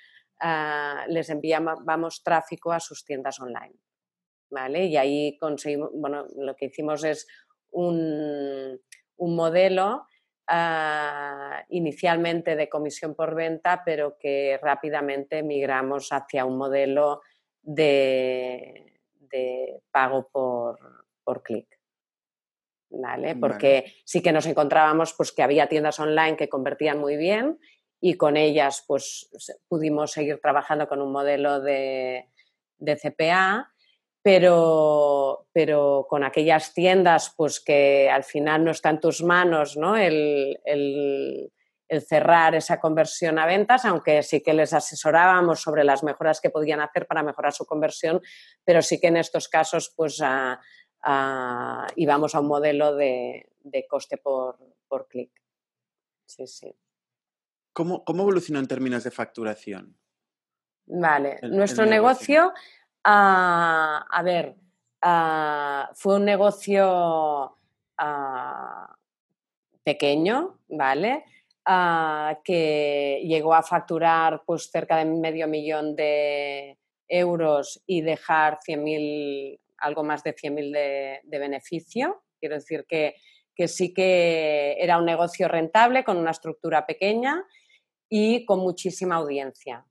[1.08, 3.76] les enviábamos tráfico a sus tiendas online.
[4.52, 4.86] ¿Vale?
[4.86, 7.28] Y ahí conseguimos, bueno, lo que hicimos es
[7.72, 8.80] un,
[9.18, 10.06] un modelo
[10.48, 17.22] Ah, inicialmente de comisión por venta, pero que rápidamente migramos hacia un modelo
[17.64, 19.02] de,
[19.92, 21.75] pago por, clic.
[22.98, 23.36] ¿Vale?
[23.36, 27.60] Porque sí que nos encontrábamos pues, que había tiendas online que convertían muy bien
[28.00, 29.30] y con ellas pues,
[29.68, 32.30] pudimos seguir trabajando con un modelo de,
[32.78, 33.76] de CPA
[34.26, 39.96] pero, pero con aquellas tiendas pues que al final no está en tus manos ¿no?
[39.96, 40.58] el,
[42.10, 46.82] cerrar esa conversión a ventas, aunque sí que les asesorábamos sobre las mejoras que podían
[46.82, 48.20] hacer para mejorar su conversión,
[48.64, 50.20] pero sí que en estos casos pues
[51.06, 53.48] a un modelo de,
[53.90, 54.58] coste por,
[55.10, 55.32] clic.
[56.26, 56.76] Sí, sí.
[57.74, 59.98] ¿Cómo, evolucionó en términos de facturación?
[60.88, 62.54] Vale, nuestro negocio
[63.08, 64.56] a ver,
[65.94, 67.58] fue un negocio
[69.84, 71.26] pequeño, ¿vale?
[72.44, 80.04] que llegó a facturar pues, cerca de medio millón de euros y dejar 100.000, algo
[80.04, 82.24] más de 100.000 de, de beneficio.
[82.40, 83.16] Quiero decir que,
[83.56, 87.46] que sí que era un negocio rentable con una estructura pequeña
[88.10, 89.86] y con muchísima audiencia.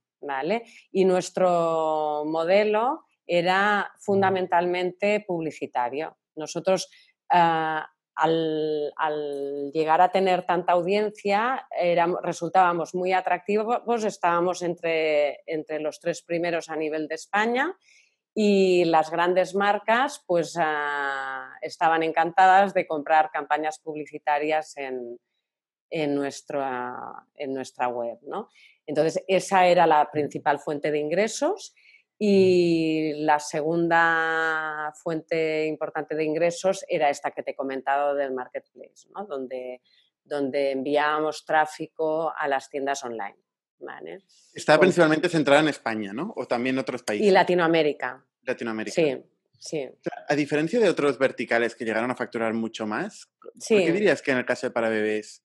[0.91, 6.17] Y nuestro modelo era fundamentalmente publicitario.
[6.35, 6.89] Nosotros,
[7.29, 11.67] ah, al, llegar a tener tanta audiencia,
[12.23, 17.75] resultábamos muy atractivos, estábamos entre, entre los tres primeros a nivel de España
[18.37, 25.17] y las grandes marcas pues ah, estaban encantadas de comprar campañas publicitarias en,
[25.89, 28.19] en, nuestra, en nuestra web.
[28.23, 28.49] ¿no?
[28.85, 31.73] Entonces, esa era la principal fuente de ingresos
[32.19, 39.07] y la segunda fuente importante de ingresos era esta que te he comentado del marketplace,
[39.15, 39.25] ¿no?
[39.25, 39.81] donde,
[40.25, 43.44] donde enviábamos tráfico a las tiendas online.
[43.79, 44.19] ¿Vale?
[44.53, 46.33] Estaba principalmente centrada en España, ¿no?
[46.35, 47.27] O también en otros países.
[47.27, 48.25] Y Latinoamérica.
[48.43, 48.93] Latinoamérica.
[48.95, 49.17] Sí,
[49.59, 49.89] sí.
[50.27, 53.31] a diferencia de otros verticales que llegaron a facturar mucho más,
[53.67, 55.43] ¿qué dirías que en el caso de para bebés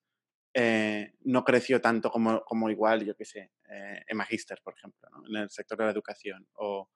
[0.53, 5.09] eh, no creció tanto como, como igual, yo que sé, eh, en Magister, por ejemplo,
[5.29, 6.89] en el sector de la educación, o,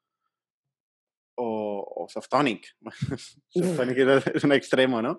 [1.37, 2.77] o, Softonic.
[3.49, 3.99] Softonic
[4.35, 5.19] es un extremo, ¿no?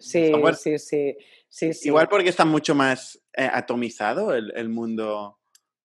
[0.00, 1.16] Sí, sí, sí,
[1.48, 5.37] sí, Igual porque está mucho más eh, atomizado el, mundo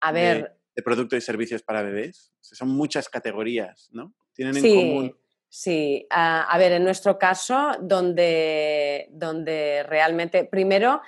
[0.04, 2.34] a ver, de, productos y servicios para bebés.
[2.42, 4.14] son muchas categorías, ¿no?
[4.34, 5.18] Tienen en común.
[5.48, 11.00] Sí, a ver, en nuestro caso, donde, donde realmente, primero,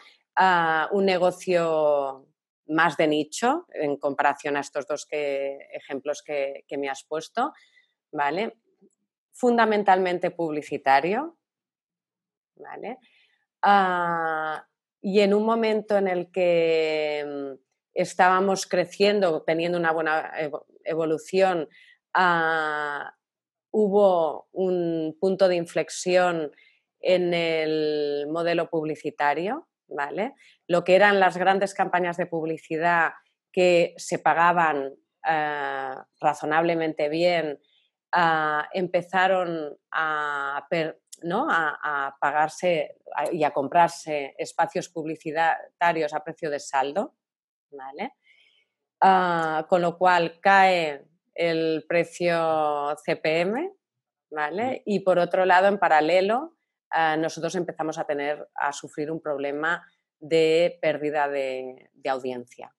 [0.92, 2.28] un negocio
[2.68, 7.54] más de nicho en comparación a estos dos ejemplos que, me has puesto,
[8.12, 8.58] ¿vale?
[9.34, 11.38] Fundamentalmente publicitario,
[12.56, 13.00] ¿vale?
[13.62, 14.66] Ah,
[15.02, 17.58] y en un momento en el que
[17.96, 20.32] estábamos creciendo, teniendo una buena
[20.84, 21.70] evolución,
[22.14, 23.16] ah,
[23.72, 26.52] hubo un punto de inflexión
[27.00, 30.34] en el modelo publicitario, ¿vale?
[30.68, 33.14] Lo que eran las grandes campañas de publicidad
[33.52, 34.94] que se pagaban
[35.28, 37.60] eh, razonablemente bien,
[38.12, 40.68] ah, empezaron a,
[42.20, 42.98] pagarse
[43.32, 47.16] y a comprarse espacios publicitarios a precio de saldo,
[49.02, 53.72] ah, con lo cual cae el precio CPM,
[54.32, 54.82] ¿vale?
[54.86, 56.58] Y por otro lado, en paralelo,
[56.96, 59.86] eh, nosotros empezamos a tener, a sufrir un problema
[60.20, 62.74] de pérdida de, audiencia.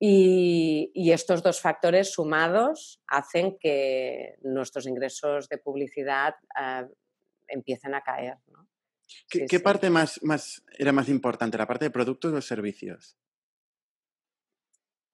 [0.00, 6.86] Y, estos dos factores sumados hacen que nuestros ingresos de publicidad eh,
[7.46, 8.38] empiecen a caer.
[9.30, 13.16] ¿Qué, parte más, más, era más importante, la parte de productos o servicios?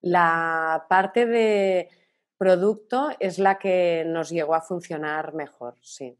[0.05, 1.89] La parte de
[2.37, 6.15] producto es la que nos llegó a funcionar mejor, sí.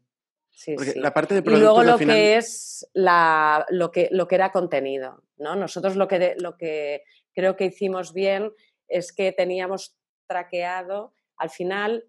[0.50, 4.50] Sí, La parte de y luego lo que es la, lo, que, lo que era
[4.50, 5.22] contenido.
[5.36, 5.54] ¿no?
[5.54, 8.50] Nosotros lo que, lo que creo que hicimos bien
[8.88, 12.06] es que teníamos traqueado al final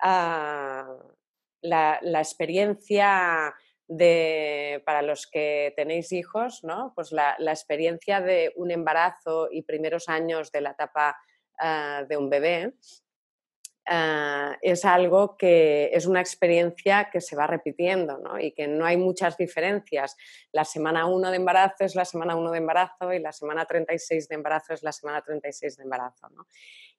[0.00, 0.96] ah,
[1.60, 3.52] la, experiencia
[3.90, 6.92] de, para los que tenéis hijos, ¿no?
[6.94, 11.18] pues la, experiencia de un embarazo y primeros años de la etapa
[11.58, 12.74] ah, de un bebé
[13.92, 18.38] Ah, es algo que es una experiencia que se va repitiendo ¿no?
[18.38, 20.16] y que no hay muchas diferencias.
[20.52, 24.28] La semana 1 de embarazo es la semana 1 de embarazo y la semana 36
[24.28, 26.28] de embarazo es la semana 36 de embarazo.
[26.28, 26.46] ¿no?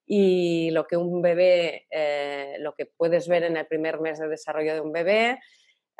[0.06, 4.28] Y lo que un bebé, eh, lo que puedes ver en el primer mes de
[4.28, 5.40] desarrollo de un bebé,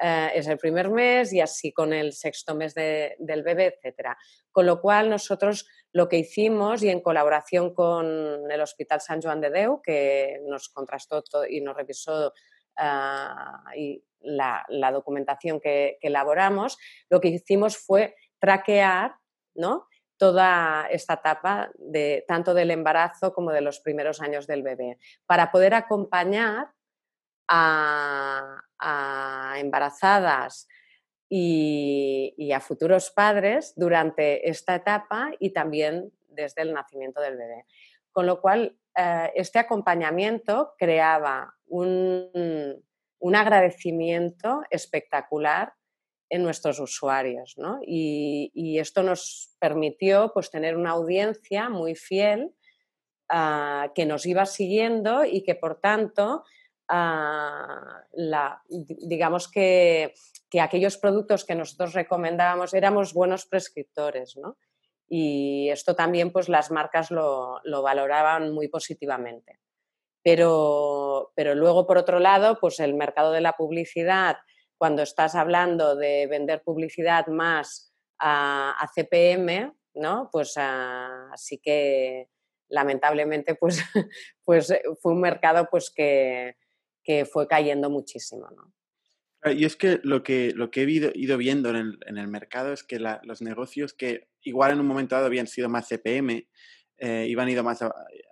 [0.04, 4.10] eh, es el primer mes y así con el sexto mes del bebé, etc.
[4.52, 9.42] Con lo cual nosotros lo que hicimos y en colaboración con el Hospital San Joan
[9.42, 12.34] de Deu, que nos contrastó y nos revisó
[12.78, 16.80] ah, y la, documentación que, elaboramos,
[17.10, 19.16] lo que hicimos fue traquear
[19.54, 19.88] ¿no?
[20.18, 25.52] toda esta etapa de, tanto del embarazo como de los primeros años del bebé, para
[25.52, 26.72] poder acompañar
[27.52, 30.68] a, embarazadas
[31.30, 37.66] y, a futuros padres durante esta etapa y también desde el nacimiento del bebé.
[38.12, 42.84] Con lo cual, eh, este acompañamiento creaba un,
[43.34, 45.74] agradecimiento espectacular
[46.30, 47.56] en nuestros usuarios.
[47.86, 52.54] Y, esto nos permitió pues, tener una audiencia muy fiel
[53.30, 56.44] ah, que nos iba siguiendo y que, por tanto,
[56.92, 60.14] la, digamos que,
[60.60, 64.58] aquellos productos que nosotros recomendábamos éramos buenos prescriptores, ¿no?
[65.08, 69.60] Y esto también pues las marcas lo, valoraban muy positivamente.
[70.24, 74.38] Pero, pero, luego, por otro lado, pues el mercado de la publicidad,
[74.78, 80.30] cuando estás hablando de vender publicidad más a, CPM, ¿no?
[80.32, 82.30] Pues así que
[82.70, 83.84] lamentablemente pues,
[84.46, 86.56] pues fue un mercado pues que,
[87.12, 88.48] que fue cayendo muchísimo.
[88.56, 88.74] ¿no?
[89.44, 92.28] Ah, y es que lo que, lo que he ido, viendo en el, en el,
[92.28, 96.48] mercado es que los negocios que igual en un momento dado habían sido más CPM,
[96.98, 97.80] eh, iban ido más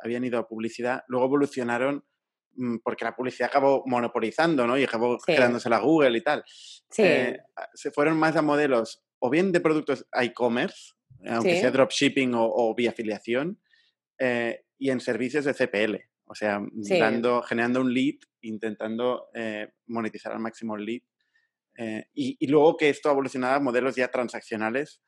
[0.04, 2.06] habían ido a publicidad, luego evolucionaron
[2.54, 4.78] mm, porque la publicidad acabó monopolizando, ¿no?
[4.78, 6.44] Y acabó quedándose la Google y tal.
[6.48, 7.02] Sí.
[7.04, 7.40] Eh,
[7.74, 10.94] se fueron más a modelos o bien de productos e-commerce,
[11.28, 13.60] aunque sea dropshipping o, o vía afiliación,
[14.20, 16.09] eh, y en servicios de CPL.
[16.32, 21.02] O sea, generando un lead, intentando eh, monetizar al máximo el lead.
[21.76, 25.02] Eh, y, luego que esto ha evolucionado a modelos ya transaccionales,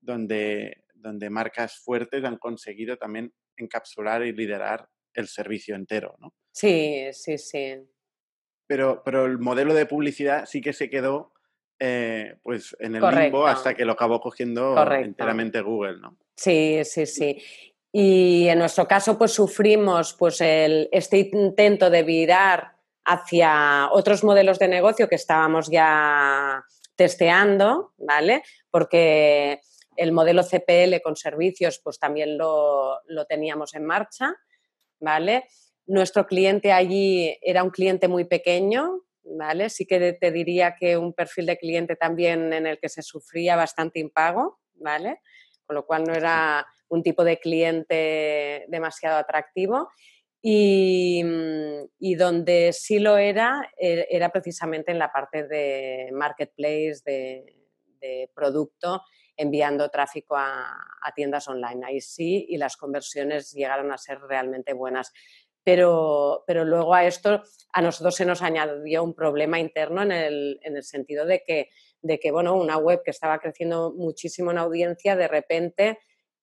[0.00, 6.32] donde, donde marcas fuertes han conseguido también encapsular y liderar el servicio entero, ¿no?
[6.52, 7.74] Sí, sí, sí.
[8.68, 11.32] Pero, pero el modelo de publicidad sí que se quedó
[11.80, 16.16] eh, pues en el limbo hasta que lo acabó cogiendo enteramente Google, ¿no?
[16.36, 17.42] Sí, sí, sí.
[17.92, 24.58] Y en nuestro caso, pues sufrimos pues, el, este intento de virar hacia otros modelos
[24.58, 26.62] de negocio que estábamos ya
[26.96, 28.42] testeando, ¿vale?
[28.70, 29.60] Porque
[29.96, 34.34] el modelo CPL con servicios, pues también lo, lo teníamos en marcha,
[35.00, 35.46] ¿vale?
[35.86, 39.70] Nuestro cliente allí era un cliente muy pequeño, ¿vale?
[39.70, 43.56] Sí que te diría que un perfil de cliente también en el que se sufría
[43.56, 45.20] bastante impago, ¿vale?
[45.66, 49.88] Con lo cual no era un tipo de cliente demasiado atractivo.
[50.40, 57.54] Y, mm, donde sí lo era, e, era precisamente en la parte de marketplace, de,
[58.32, 59.02] producto,
[59.36, 60.72] enviando tráfico a,
[61.16, 61.84] tiendas online.
[61.84, 65.12] Ahí sí, y las conversiones llegaron a ser realmente buenas.
[65.64, 70.60] Pero, pero, luego a esto a nosotros se nos añadió un problema interno en el,
[70.62, 71.70] en el sentido de que,
[72.00, 75.98] de que bueno, una web que estaba creciendo muchísimo en audiencia, de repente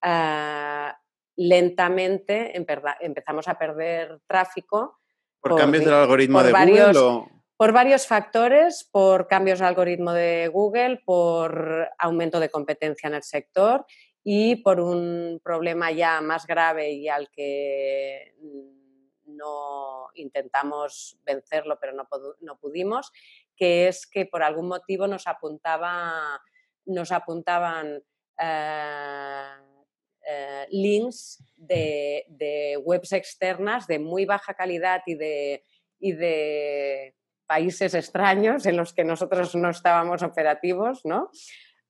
[0.08, 0.96] Ah,
[1.36, 5.00] lentamente empezamos a perder tráfico.
[5.42, 7.28] ¿Por, cambios del algoritmo de Google?
[7.58, 13.24] Por varios factores, por cambios del algoritmo de Google, por aumento de competencia en el
[13.24, 13.86] sector
[14.24, 18.36] y por un problema ya más grave y al que
[19.26, 22.08] no intentamos vencerlo, pero no,
[22.42, 23.12] no pudimos,
[23.56, 26.40] que es que por algún motivo nos, apuntaba,
[26.86, 28.04] nos apuntaban
[28.40, 29.75] eh,
[30.28, 35.64] eh, links de, webs externas de muy baja calidad y de,
[37.48, 41.30] países extraños en los que nosotros no estábamos operativos, ¿no?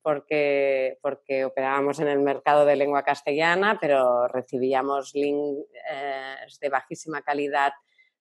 [0.02, 7.22] Porque, porque operábamos en el mercado de lengua castellana, pero recibíamos links eh, de bajísima
[7.22, 7.72] calidad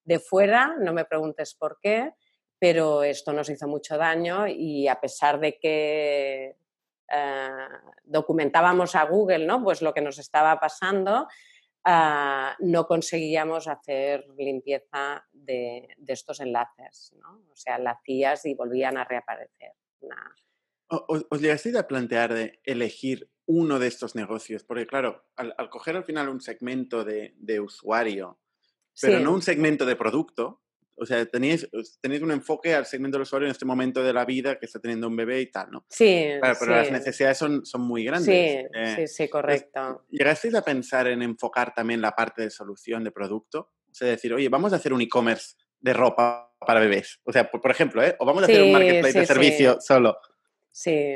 [0.05, 2.13] de fuera, no me preguntes por qué,
[2.57, 6.55] pero esto nos hizo mucho daño y a pesar de que
[7.11, 7.67] eh,
[8.03, 9.63] documentábamos a Google ¿no?
[9.63, 11.27] pues lo que nos estaba pasando,
[11.83, 17.15] ah, no conseguíamos hacer limpieza de, estos enlaces.
[17.21, 17.43] ¿no?
[17.51, 19.73] O sea, la hacías y volvían a reaparecer.
[20.87, 24.63] ¿Os, ¿Os, llegasteis a plantear de elegir uno de estos negocios?
[24.63, 28.39] Porque claro, al, coger al final un segmento de, usuario,
[29.01, 30.61] pero no un segmento de producto,
[30.97, 31.67] o sea, tenéis,
[32.01, 34.79] tenéis un enfoque al segmento del usuario en este momento de la vida que está
[34.79, 35.85] teniendo un bebé y tal, ¿no?
[35.89, 36.29] Sí.
[36.41, 38.25] pero las necesidades son, son muy grandes.
[38.25, 40.05] Sí, eh, sí, sí, correcto.
[40.09, 43.71] ¿Llegasteis a pensar en enfocar también la parte de solución de producto?
[43.89, 47.19] O sea, decir, oye, vamos a hacer un e-commerce de ropa para bebés.
[47.23, 48.15] O sea, por, ejemplo, ¿eh?
[48.19, 50.17] O vamos a hacer un marketplace de servicio solo.
[50.71, 51.15] Sí.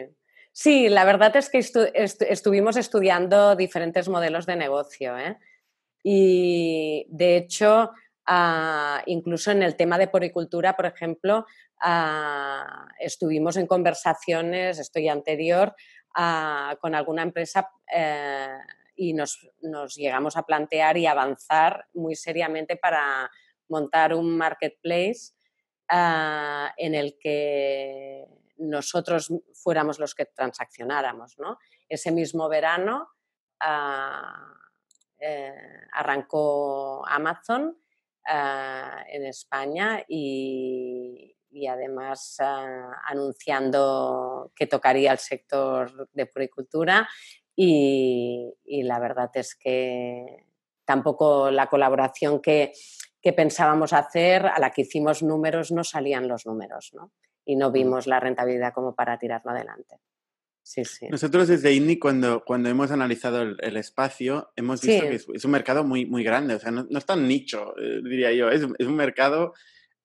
[0.52, 5.38] Sí, la verdad es que estuvimos estudiando diferentes modelos de negocio, ¿eh?
[6.04, 7.92] Y de hecho,
[8.32, 11.48] Ah, incluso en el tema de poricultura, por ejemplo,
[11.82, 15.74] ah, estuvimos en conversaciones, estoy anterior,
[16.14, 18.56] ah, con alguna empresa eh,
[18.96, 19.50] y nos,
[19.96, 23.32] llegamos a plantear y avanzar muy seriamente para
[23.68, 25.34] montar un marketplace
[25.90, 28.28] en el que
[28.58, 31.36] nosotros fuéramos los que transaccionáramos.
[31.88, 33.10] Ese mismo verano
[35.20, 35.48] eh,
[35.94, 37.76] arrancó Amazon
[38.32, 41.36] Ah, en España y,
[41.68, 47.10] además ah, anunciando que tocaría el sector de puricultura
[47.56, 48.54] y,
[48.84, 50.46] la verdad es que
[50.86, 52.72] tampoco la colaboración que,
[53.36, 57.12] pensábamos hacer, a la que hicimos números, no salían los números ¿no?
[57.44, 57.74] y no mm.
[57.74, 59.98] vimos la rentabilidad como para tirarlo adelante.
[61.10, 65.84] Nosotros desde INNI, cuando, cuando hemos analizado el, espacio, hemos visto que es, un mercado
[65.84, 69.54] muy, muy grande, o sea, no, es tan nicho, eh, diría yo, es, un mercado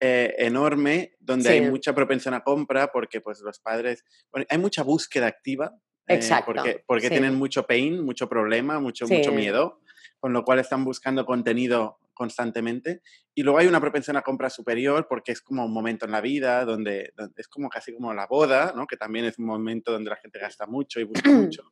[0.00, 4.04] eh, enorme donde hay mucha propensión a compra porque pues los padres,
[4.48, 5.74] hay mucha búsqueda activa.
[6.06, 6.52] Eh, Exacto.
[6.52, 9.80] porque porque tienen mucho pain, mucho problema, mucho, mucho miedo,
[10.20, 13.02] con lo cual están buscando contenido constantemente.
[13.34, 16.20] Y luego hay una propensión a compra superior porque es como un momento en la
[16.20, 18.86] vida donde, es como casi como la boda, ¿no?
[18.86, 21.62] que también es un momento donde la gente gasta mucho y busca mucho.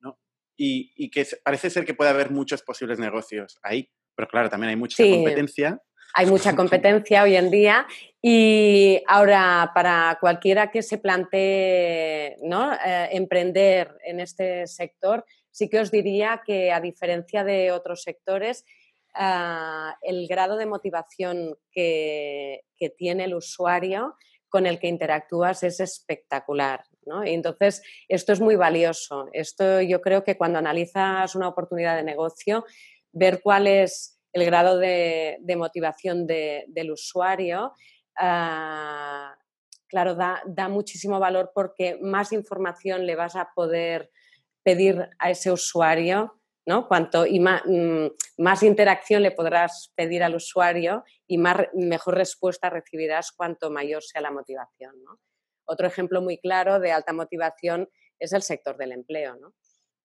[0.00, 0.18] ¿no?
[0.56, 4.70] Y, y, que parece ser que puede haber muchos posibles negocios ahí, pero claro, también
[4.70, 5.82] hay mucha competencia.
[6.14, 7.86] Hay mucha competencia hoy en día
[8.20, 12.72] y ahora para cualquiera que se plantee ¿no?
[12.72, 18.64] Eh, emprender en este sector, sí que os diría que a diferencia de otros sectores,
[19.14, 22.62] Ah, el grado de motivación que,
[22.96, 24.16] tiene el usuario
[24.48, 26.84] con el que interactúas es espectacular.
[27.24, 29.28] entonces, esto es muy valioso.
[29.32, 32.64] Esto yo creo que cuando analizas una oportunidad de negocio,
[33.12, 37.72] ver cuál es el grado de, motivación del usuario,
[38.16, 39.36] ah,
[39.86, 44.10] claro, da, da, muchísimo valor porque más información le vas a poder
[44.64, 46.86] pedir a ese usuario ¿no?
[46.86, 53.32] Cuanto y mm, más, interacción le podrás pedir al usuario y más, mejor respuesta recibirás
[53.32, 54.94] cuanto mayor sea la motivación.
[55.64, 57.88] Otro ejemplo muy claro de alta motivación
[58.18, 59.36] es el sector del empleo.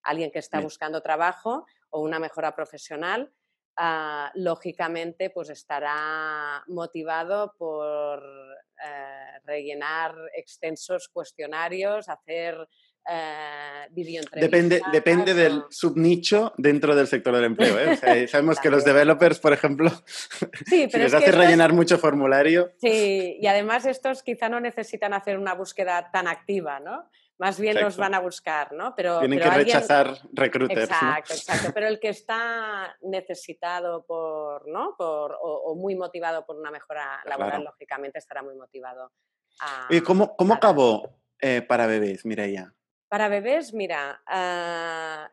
[0.03, 3.32] Alguien que está buscando trabajo o una mejora profesional,
[3.76, 8.24] ah, lógicamente pues estará motivado por
[8.84, 12.68] eh, rellenar extensos cuestionarios, hacer
[13.10, 13.88] eh,
[14.34, 17.78] depende, depende del subnicho dentro del sector del empleo.
[17.80, 18.28] ¿eh?
[18.28, 19.89] sabemos que los developers, por ejemplo,
[20.66, 22.72] sí, si les hace rellenar mucho formulario.
[22.78, 27.10] Sí, y además estos quizá no necesitan hacer una búsqueda tan activa, ¿no?
[27.39, 28.95] Más bien los van a buscar, ¿no?
[28.95, 30.89] Pero, Tienen que rechazar recruiters.
[30.89, 31.72] Exacto, exacto.
[31.72, 34.95] Pero el que está necesitado por, ¿no?
[34.97, 39.12] Por, o, muy motivado por una mejora laboral, lógicamente estará muy motivado.
[39.89, 42.74] ¿Y cómo, cómo acabó eh, para bebés, Mireia?
[43.10, 45.32] Para bebés, mira, ah,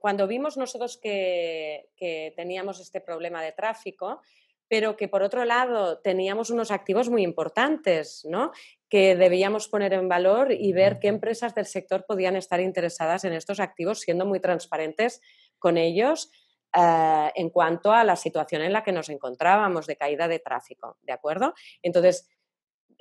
[0.00, 1.90] cuando vimos nosotros que,
[2.34, 4.22] teníamos este problema de tráfico,
[4.68, 8.52] pero que por otro lado teníamos unos activos muy importantes, ¿no?
[8.88, 13.34] Que debíamos poner en valor y ver qué empresas del sector podían estar interesadas en
[13.34, 15.20] estos activos, siendo muy transparentes
[15.58, 16.30] con ellos
[16.72, 20.96] ah, en cuanto a la situación en la que nos encontrábamos de caída de tráfico,
[21.02, 21.52] ¿de acuerdo?
[21.82, 22.30] Entonces,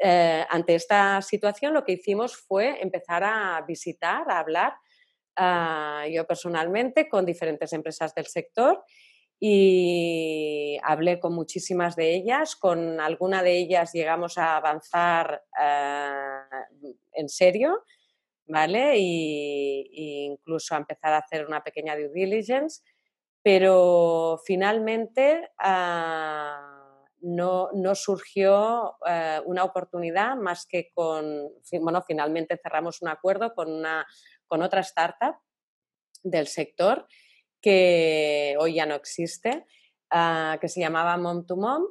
[0.01, 4.73] eh, ante esta situación lo que hicimos fue empezar a visitar, a hablar
[5.35, 8.83] ah, yo personalmente con diferentes empresas del sector
[9.41, 16.65] y hablé con muchísimas de ellas, con alguna de ellas llegamos a avanzar ah,
[17.13, 17.83] en serio,
[18.47, 18.97] ¿vale?
[18.97, 22.81] Y, incluso a empezar a hacer una pequeña due diligence,
[23.41, 26.78] pero finalmente ah,
[27.21, 31.49] no, surgió eh, una oportunidad más que con,
[31.81, 34.05] bueno, finalmente cerramos un acuerdo con, una,
[34.47, 35.35] con otra startup
[36.23, 37.07] del sector
[37.61, 39.65] que hoy ya no existe,
[40.09, 41.83] ah, que se llamaba Mom to Mom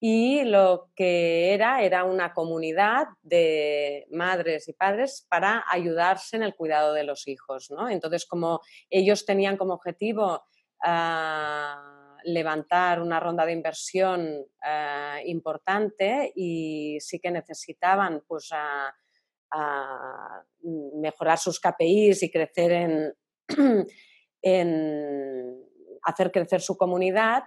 [0.00, 6.54] y lo que era era una comunidad de madres y padres para ayudarse en el
[6.54, 7.70] cuidado de los hijos.
[7.70, 7.88] ¿no?
[7.88, 8.60] Entonces, como
[8.90, 10.44] ellos tenían como objetivo
[10.82, 18.50] ah, levantar una ronda de inversión eh, importante y sí que necesitaban pues,
[20.94, 23.14] mejorar sus KPIs y crecer
[24.42, 25.64] en,
[26.02, 27.44] hacer crecer su comunidad,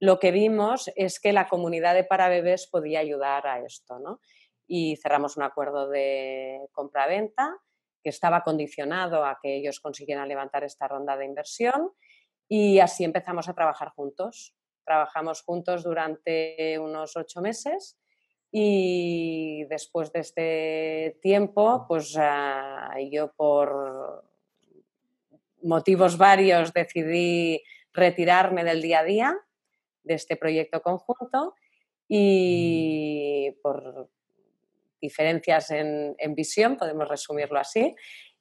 [0.00, 4.20] lo que vimos es que la comunidad de para bebés podía ayudar a esto.
[4.66, 7.56] Y cerramos un acuerdo de compra-venta
[8.02, 11.90] que estaba condicionado a que ellos consiguieran levantar esta ronda de inversión
[12.48, 14.54] y así empezamos a trabajar juntos.
[14.84, 17.98] Trabajamos juntos durante unos ocho meses
[18.50, 24.24] y después de este tiempo, pues ah, yo por
[25.62, 29.38] motivos varios decidí retirarme del día a día
[30.04, 31.54] de este proyecto conjunto
[32.08, 34.08] y por
[35.00, 37.94] diferencias en, en visión, podemos resumirlo así,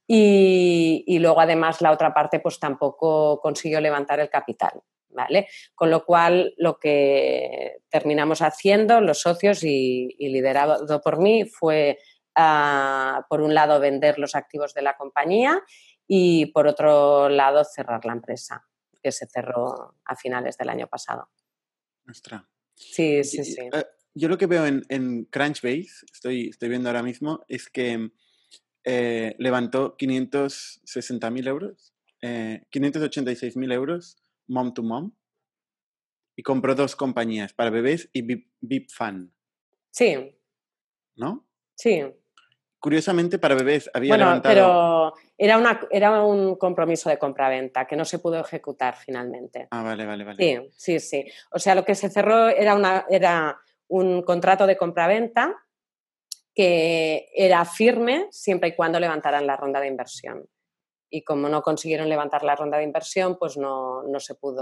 [0.07, 4.81] y, luego además la otra parte pues tampoco consiguió levantar el capital.
[5.09, 5.47] ¿Vale?
[5.73, 11.97] Con lo cual, lo que terminamos haciendo los socios y, liderado por mí fue,
[12.35, 15.63] ah, por un lado, vender los activos de la compañía
[16.05, 18.67] y, por otro lado, cerrar la empresa,
[19.01, 21.29] que se cerró a finales del año pasado.
[22.75, 23.61] Sí, sí, sí.
[23.73, 28.11] Eh, yo lo que veo en, en Crunchbase, estoy, estoy viendo ahora mismo, es que
[28.89, 35.11] eh, levantó 560.000 euros, eh, 586.000 euros mom to mom
[36.37, 39.33] y compró dos compañías para bebés y VIP, Fan.
[39.91, 40.39] Sí.
[41.17, 41.45] ¿No?
[41.75, 42.01] Sí.
[42.79, 48.05] Curiosamente, para bebés había bueno, pero era, una, era un compromiso de compra-venta que no
[48.05, 49.67] se pudo ejecutar finalmente.
[49.69, 50.37] Ah, vale, vale, vale.
[50.41, 51.31] Sí, sí, sí.
[51.51, 53.59] O sea, lo que se cerró era, una, era
[53.89, 55.66] un contrato de compra-venta
[56.57, 60.49] que era firme siempre y cuando levantaran la ronda de inversión.
[61.07, 64.59] Y como no consiguieron levantar la ronda de inversión, pues no, se pudo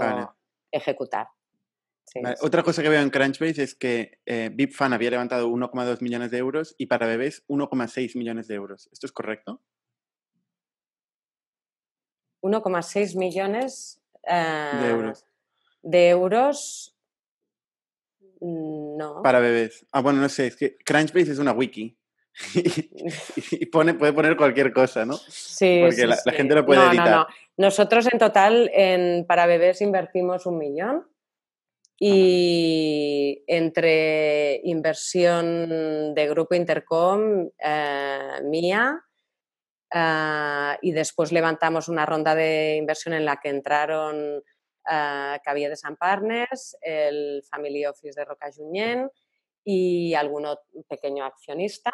[0.70, 1.28] ejecutar.
[2.42, 6.36] Otra cosa que veo en Crunchbase es que eh, BipFan había levantado 1,2 millones de
[6.36, 8.90] euros y para bebés 1,6 millones de euros.
[8.92, 9.62] ¿Esto es correcto?
[12.42, 15.22] 1,6 millones de euros.
[15.22, 15.26] Eh,
[15.82, 16.95] de euros
[18.40, 19.22] no.
[19.22, 19.86] Para bebés.
[19.92, 21.96] Ah, bueno, no sé, es que Crunchbase es una wiki.
[23.50, 25.16] y pone, puede poner cualquier cosa, ¿no?
[25.16, 27.08] Sí, Porque la, gente lo puede editar.
[27.08, 27.26] No, no.
[27.56, 31.06] Nosotros en total en, para bebés invertimos un millón
[31.98, 39.02] y entre inversión de Grupo Intercom, eh, mía,
[39.94, 44.42] eh, y después levantamos una ronda de inversión en la que entraron
[44.90, 49.10] uh, que de San Partners, el Family Office de Roca Junyent
[49.64, 50.46] y algún
[50.88, 51.90] pequeño accionista,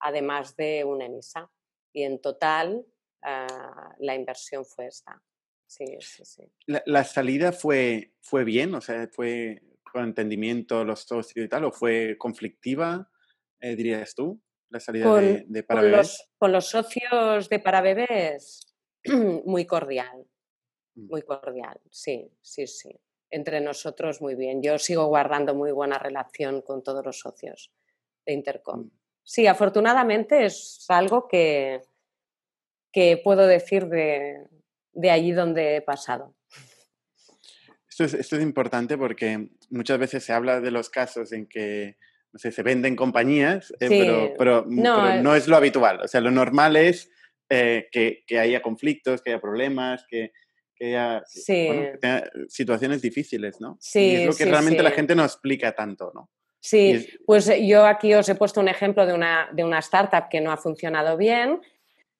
[0.00, 1.50] además de una emisa.
[1.92, 2.84] Y en total
[3.22, 5.22] ah, la inversión fue esta.
[5.66, 6.42] Sí, sí, sí.
[6.66, 8.74] ¿La, salida fue, fue bien?
[8.74, 9.60] O sea, ¿fue
[9.92, 11.64] con entendimiento los socios y tal?
[11.64, 13.10] ¿O fue conflictiva,
[13.60, 14.42] eh, dirías tú?
[14.70, 18.74] La salida de, de Para con Los, con los socios de Para Bebés,
[19.44, 20.26] muy cordial.
[20.98, 21.10] Mm.
[21.10, 22.90] Muy cordial, sí, sí, sí.
[23.30, 24.62] Entre nosotros muy bien.
[24.62, 27.70] Yo sigo guardando muy buena relación con todos los socios
[28.26, 28.80] de Intercom.
[28.80, 28.90] Mm.
[29.22, 31.82] Sí, afortunadamente es algo que,
[32.90, 34.46] que puedo decir de,
[34.92, 36.34] de allí donde he pasado.
[37.88, 41.96] Esto es, esto es, importante porque muchas veces se habla de los casos en que
[42.32, 46.00] no sé, se venden compañías, eh, pero, pero, no, no, es lo habitual.
[46.02, 47.10] O sea, lo normal es
[47.48, 50.32] eh, que, que, haya conflictos, que haya problemas, que,
[50.78, 51.22] que haya
[52.48, 53.76] situaciones difíciles, ¿no?
[53.80, 56.30] Sí, y es lo que realmente la gente no explica tanto, ¿no?
[56.60, 60.28] Sí, pues eh, yo aquí os he puesto un ejemplo de una, de una startup
[60.28, 61.60] que no ha funcionado bien,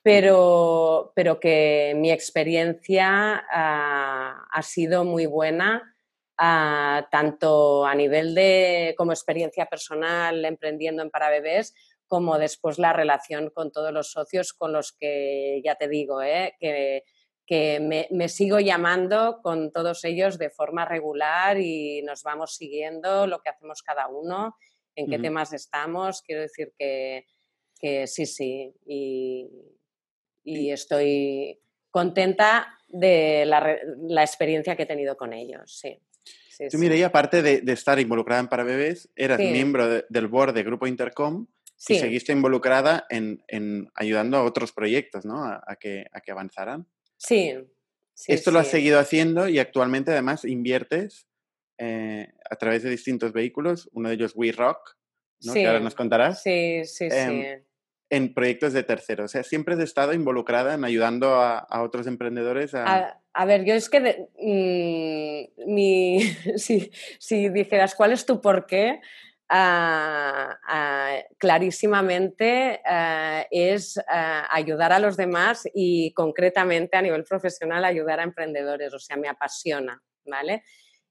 [0.03, 5.95] pero, pero que mi experiencia ha sido muy buena
[6.39, 11.75] tanto a nivel de como experiencia personal emprendiendo en para bebés,
[12.07, 16.55] como después la relación con todos los socios con los que, ya te digo, ¿eh?
[16.59, 17.05] que,
[17.49, 17.81] que
[18.11, 23.49] me, sigo llamando con todos ellos de forma regular y nos vamos siguiendo lo que
[23.49, 24.55] hacemos cada uno,
[24.95, 26.21] en qué temas estamos.
[26.21, 27.25] Quiero decir que,
[27.81, 29.49] que sí, sí, y,
[30.45, 31.59] y estoy
[31.91, 35.99] contenta de la, experiencia que he tenido con ellos, sí.
[36.71, 40.65] Tú, mira, y aparte de, estar involucrada en Para Bebés, eras miembro del board de
[40.65, 41.47] Grupo Intercom
[41.89, 45.45] y seguiste involucrada en, ayudando a otros proyectos, ¿no?
[45.45, 46.87] A, que, a que avanzaran.
[47.19, 47.55] Sí.
[48.27, 51.29] Esto lo has seguido haciendo y actualmente además inviertes
[51.79, 54.97] eh, a través de distintos vehículos, uno de ellos We Rock,
[55.43, 55.53] ¿no?
[55.53, 56.43] que ahora nos contarás.
[56.43, 57.65] Sí, sí, em, sí
[58.11, 59.27] en proyectos de terceros.
[59.27, 63.21] O sea, siempre has estado involucrada en ayudando a, otros emprendedores a...
[63.33, 63.45] a...
[63.45, 66.21] ver, yo es que mm, mi,
[66.57, 69.01] si, si, dijeras cuál es tu porqué,
[71.39, 73.99] clarísimamente ah, es
[74.51, 78.93] ayudar a los demás y concretamente a nivel profesional ayudar a emprendedores.
[78.93, 80.65] O sea, me apasiona, ¿vale?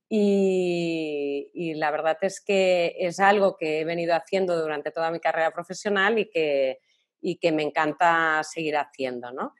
[0.09, 5.19] Y, y, la verdad es que es algo que he venido haciendo durante toda mi
[5.19, 6.79] carrera profesional y que,
[7.19, 9.53] y que me encanta seguir haciendo, ¿no?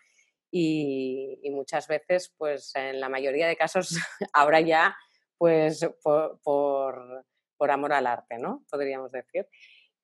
[0.51, 3.89] Y, muchas veces, pues en la mayoría de casos,
[4.33, 4.95] ahora ya,
[5.37, 7.25] pues por,
[7.65, 8.63] amor al arte, ¿no?
[8.69, 9.47] Podríamos decir.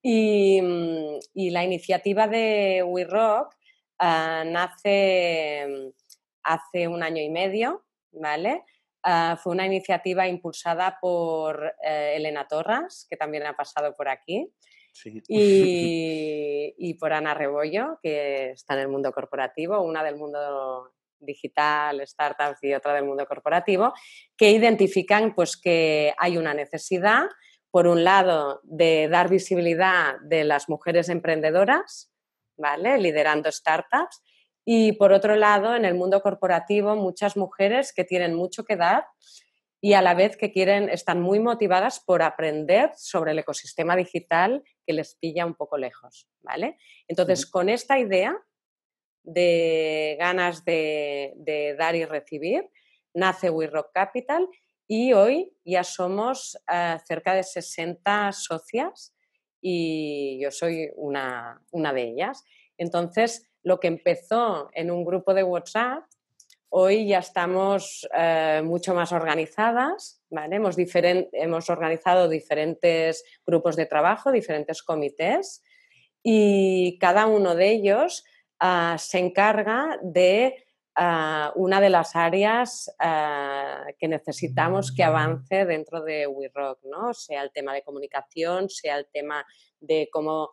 [0.01, 0.61] Y,
[1.33, 3.55] y la iniciativa de We Rock
[3.99, 5.93] ah, nace
[6.43, 8.63] hace un año y medio, ¿vale?
[9.01, 14.49] Ah, fue una iniciativa impulsada por eh, Elena Torras, que también ha pasado por aquí,
[15.27, 20.93] y, por Ana Rebollo, que está en el mundo corporativo, una del mundo
[21.25, 23.93] digital, startups y otra del mundo corporativo,
[24.37, 27.23] que identifican pues, que hay una necesidad,
[27.71, 32.11] por un lado, de dar visibilidad de las mujeres emprendedoras,
[32.57, 32.97] ¿vale?
[32.97, 34.21] liderando startups,
[34.65, 39.05] y por otro lado, en el mundo corporativo, muchas mujeres que tienen mucho que dar
[39.81, 44.63] y a la vez que quieren, están muy motivadas por aprender sobre el ecosistema digital
[44.85, 46.77] que les pilla un poco lejos, ¿vale?
[47.09, 48.33] Entonces, con esta idea
[49.23, 52.69] de ganas de, dar y recibir,
[53.13, 54.47] nace We Rock Capital
[54.87, 59.15] y hoy ya somos eh, cerca de 60 socias
[59.61, 62.43] y yo soy una, una de ellas.
[62.77, 66.03] Entonces, lo que empezó en un grupo de WhatsApp
[66.75, 70.55] Hoy ya estamos eh, mucho más organizadas, ¿vale?
[70.55, 75.61] hemos, hemos, organizado diferentes grupos de trabajo, diferentes comités
[76.23, 78.25] y cada uno de ellos
[78.59, 86.01] ah, se encarga de ah, una de las áreas ah, que necesitamos que avance dentro
[86.01, 87.13] de WeRock, ¿no?
[87.13, 89.45] sea el tema de comunicación, sea el tema
[89.79, 90.49] de cómo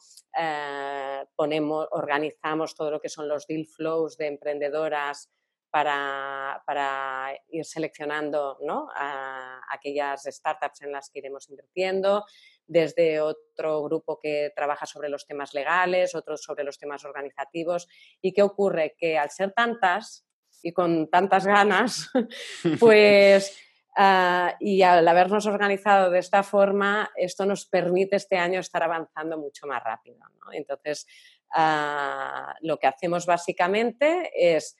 [1.36, 5.30] ponemos, organizamos todo lo que son los deal flows de emprendedoras
[5.70, 8.58] para, ir seleccionando
[8.94, 12.24] a aquellas startups en las que iremos invirtiendo,
[12.70, 17.88] desde otro grupo que trabaja sobre los temas legales, otros sobre los temas organizativos.
[18.22, 18.94] ¿Y qué ocurre?
[18.96, 20.24] Que al ser tantas
[20.62, 22.10] y con tantas ganas,
[22.80, 23.58] pues...
[23.96, 29.36] Ah, y al habernos organizado de esta forma, esto nos permite este año estar avanzando
[29.36, 30.16] mucho más rápido.
[30.52, 31.08] Entonces,
[31.52, 34.76] ah, lo que hacemos básicamente es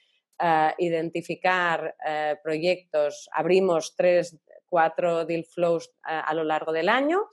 [0.79, 4.39] identificar eh, proyectos, abrimos tres,
[4.71, 7.29] cuatro deal flows a lo largo del año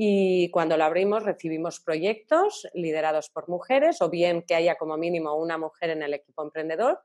[0.00, 5.34] y cuando lo abrimos recibimos proyectos liderados por mujeres o bien que haya como mínimo
[5.34, 7.02] una mujer en el equipo emprendedor.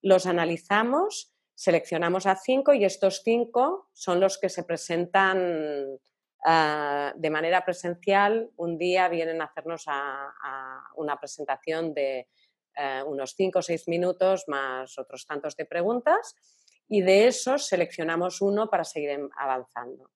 [0.00, 5.98] Los analizamos, seleccionamos a cinco y estos cinco son los que se presentan
[6.48, 8.48] eh, de manera presencial.
[8.56, 9.86] Un día vienen a hacernos
[10.94, 12.28] una presentación de,
[12.76, 16.36] eh, unos 5 o 6 minutos más otros tantos de preguntas
[16.88, 20.10] y de esos seleccionamos uno para seguir avanzando.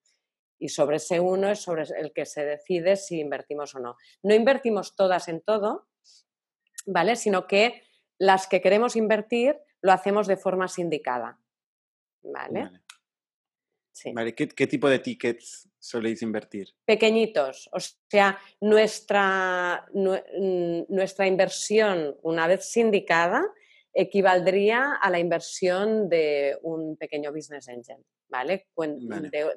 [0.57, 3.97] Y sobre ese uno es sobre el que se decide si invertimos o no.
[4.23, 5.87] No invertimos todas en todo,
[6.85, 7.15] ¿vale?
[7.15, 7.83] Sino que
[8.17, 11.39] las que queremos invertir lo hacemos de forma sindicada.
[12.23, 12.71] ¿Vale?
[14.35, 16.73] ¿Qué, tipo de tickets soléis invertir?
[16.85, 17.69] Pequeñitos.
[17.71, 23.43] O sea, nuestra, nuestra inversión, una vez sindicada,
[23.95, 28.03] equivaldría a la inversión de un pequeño business angel.
[28.27, 28.67] ¿Vale?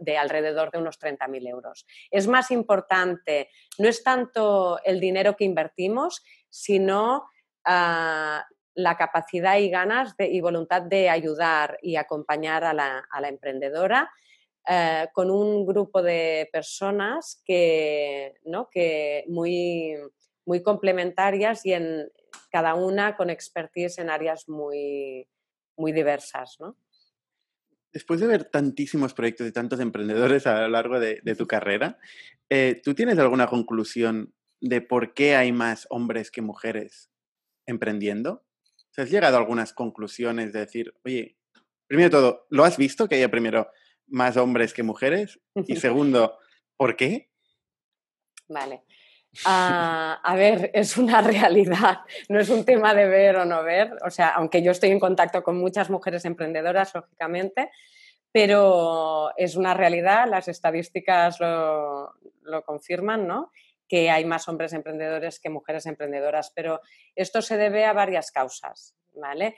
[0.00, 1.86] De, alrededor de unos 30.000 euros.
[2.10, 7.24] Es más importante, no es tanto el dinero que invertimos, sino
[7.64, 13.28] ah, la capacidad y ganas y voluntad de ayudar y acompañar a la, a la
[13.28, 14.10] emprendedora
[14.70, 18.68] eh, con un grupo de personas que, ¿no?
[18.70, 19.96] que muy,
[20.44, 22.12] muy complementarias y en
[22.50, 25.28] cada una con expertise en áreas muy,
[25.76, 26.56] muy diversas.
[26.60, 26.76] ¿no?
[27.92, 31.98] Después de ver tantísimos proyectos y tantos emprendedores a lo largo de, tu carrera,
[32.50, 37.10] eh, ¿tú tienes alguna conclusión de por qué hay más hombres que mujeres
[37.66, 38.44] emprendiendo?
[38.98, 41.36] ¿Has llegado a algunas conclusiones de decir, oye,
[41.86, 43.70] primero de todo, ¿lo has visto que haya primero
[44.08, 45.38] más hombres que mujeres?
[45.68, 46.36] Y segundo,
[46.76, 47.30] ¿por qué?
[48.48, 48.82] Vale.
[49.44, 53.96] Ah, a ver, es una realidad, no es un tema de ver o no ver.
[54.04, 57.70] O sea, aunque yo estoy en contacto con muchas mujeres emprendedoras, lógicamente,
[58.32, 63.50] pero es una realidad, las estadísticas lo, lo confirman, ¿no?
[63.88, 66.82] que hay más hombres emprendedores que mujeres emprendedoras, pero
[67.16, 69.56] esto se debe a varias causas, ¿vale?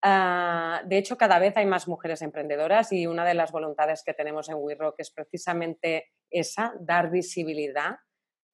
[0.00, 4.14] Ah, de hecho, cada vez hay más mujeres emprendedoras y una de las voluntades que
[4.14, 7.96] tenemos en WeRock es precisamente esa, dar visibilidad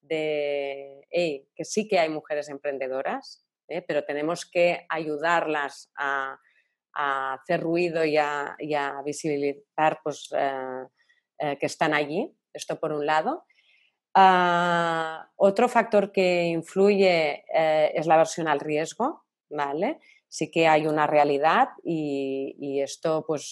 [0.08, 1.06] de
[1.54, 3.82] que sí que hay mujeres emprendedoras, ¿eh?
[3.82, 6.38] pero tenemos que ayudarlas a,
[6.96, 8.56] hacer ruido y a,
[9.04, 10.86] visibilizar pues, eh,
[11.40, 13.46] eh, que están allí, esto por un lado.
[14.14, 19.98] Ah, otro factor que influye es la versión al riesgo, ¿vale?
[20.28, 23.50] Sí que hay una realidad y, esto pues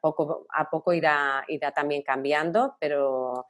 [0.00, 3.44] poco a poco irá, irá también cambiando, pero,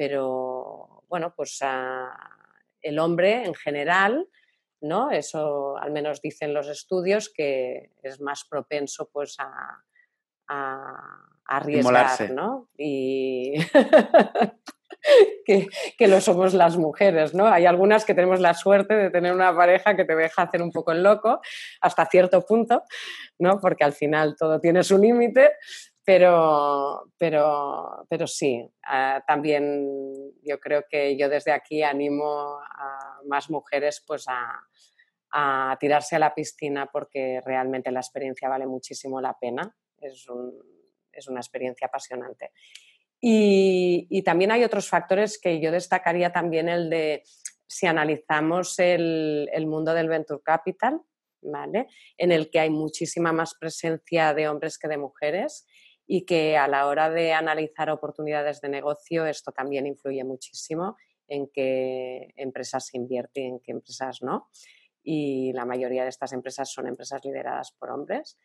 [0.00, 2.10] pero bueno, pues ah,
[2.80, 4.26] el hombre en general,
[4.80, 5.10] ¿no?
[5.10, 9.84] Eso al menos dicen los estudios que es más propenso pues a,
[10.48, 12.70] a, arriesgar, ¿no?
[12.78, 13.56] Y
[15.44, 17.46] que, lo somos las mujeres, ¿no?
[17.46, 20.72] Hay algunas que tenemos la suerte de tener una pareja que te deja hacer un
[20.72, 21.42] poco el loco
[21.82, 22.84] hasta cierto punto,
[23.38, 23.60] ¿no?
[23.60, 25.50] Porque al final todo tiene su límite,
[26.04, 33.50] pero, pero, pero sí, ah, también yo creo que yo desde aquí animo a más
[33.50, 34.60] mujeres pues a,
[35.32, 40.26] a tirarse a la piscina porque realmente la experiencia vale muchísimo la pena, es,
[41.12, 42.52] es una experiencia apasionante.
[43.20, 47.22] Y, también hay otros factores que yo destacaría también el de
[47.66, 51.00] si analizamos el, mundo del venture capital,
[51.42, 51.86] ¿vale?
[52.16, 55.66] en el que hay muchísima más presencia de hombres que de mujeres
[56.12, 60.96] y que a la hora de analizar oportunidades de negocio esto también influye muchísimo
[61.28, 64.50] en qué empresas se invierte y en qué empresas no.
[65.04, 68.36] Y la mayoría de estas empresas son empresas lideradas por hombres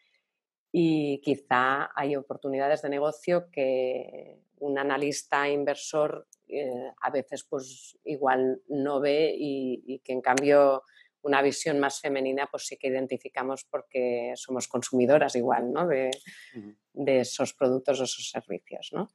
[0.71, 8.61] y quizá hay oportunidades de negocio que un analista inversor eh, a veces pues igual
[8.67, 10.83] no ve y, que en cambio
[11.25, 15.87] una visión más femenina pues sí que identificamos porque somos consumidoras igual ¿no?
[15.87, 16.11] de,
[16.93, 18.91] esos productos o esos servicios.
[18.93, 19.09] ¿no?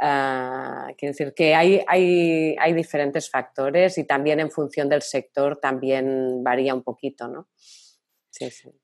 [0.00, 5.58] Ah, quiero decir que hay, hay, hay, diferentes factores y también en función del sector
[5.58, 7.28] también varía un poquito.
[7.28, 7.48] ¿no?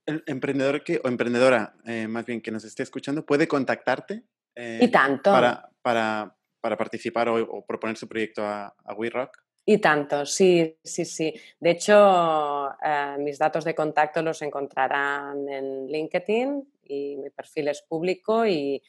[0.07, 4.25] El emprendedor que, o emprendedora, eh, más bien, que nos esté escuchando, puede contactarte.
[4.55, 5.31] Eh, y tanto.
[5.31, 9.44] Para, para, para participar o, proponer su proyecto a, a WeRock.
[9.67, 11.35] Y tanto, sí, sí, sí.
[11.59, 17.81] De hecho, eh, mis datos de contacto los encontrarán en LinkedIn y mi perfil es
[17.83, 18.83] público y,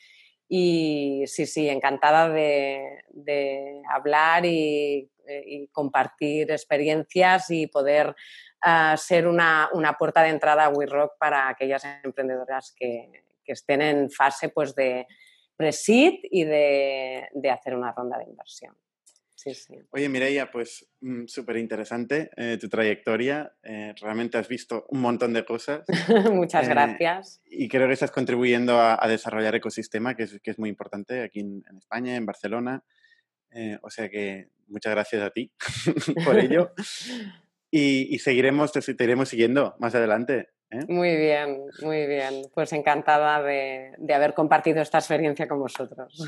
[0.50, 8.14] y sí, sí, encantada de, hablar y, y, compartir experiencias y poder
[8.98, 14.10] ser una, una, puerta de entrada a WeRock para aquellas emprendedoras que, que estén en
[14.10, 15.08] fase pues, de
[15.56, 18.76] pre-seed y de, de, hacer una ronda de inversión.
[19.46, 19.76] Sí, sí.
[19.92, 23.54] Oye, Mireia, pues mm, súper interesante eh, tu trayectoria.
[23.62, 25.84] Eh, realmente has visto un montón de cosas.
[26.34, 27.42] Muchas eh, gracias.
[27.46, 31.22] Y creo que estás contribuyendo a, a desarrollar ecosistema, que es, que es, muy importante
[31.22, 32.84] aquí en, en España, en Barcelona.
[33.84, 35.52] o sea que muchas gracias a ti
[36.26, 36.74] por ello.
[37.70, 40.50] y, seguiremos, te, iremos siguiendo más adelante.
[40.72, 40.80] ¿eh?
[40.88, 42.42] Muy bien, muy bien.
[42.52, 46.28] Pues encantada de, de haber compartido esta experiencia con vosotros.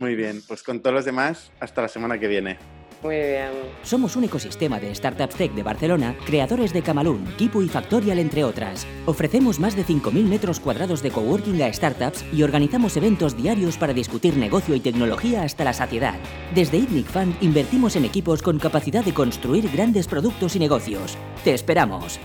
[0.00, 2.56] Muy bien, pues con todos los demás, hasta la semana que viene.
[3.02, 3.50] Muy bien.
[3.82, 8.44] Somos un ecosistema de Startups Tech de Barcelona, creadores de Camalún, Kipu y Factorial, entre
[8.44, 8.86] otras.
[9.04, 13.92] Ofrecemos más de 5.000 metros cuadrados de coworking a startups y organizamos eventos diarios para
[13.92, 16.18] discutir negocio y tecnología hasta la saciedad.
[16.54, 21.16] Desde ITNIC Fund invertimos en equipos con capacidad de construir grandes productos y negocios.
[21.44, 22.20] ¡Te esperamos!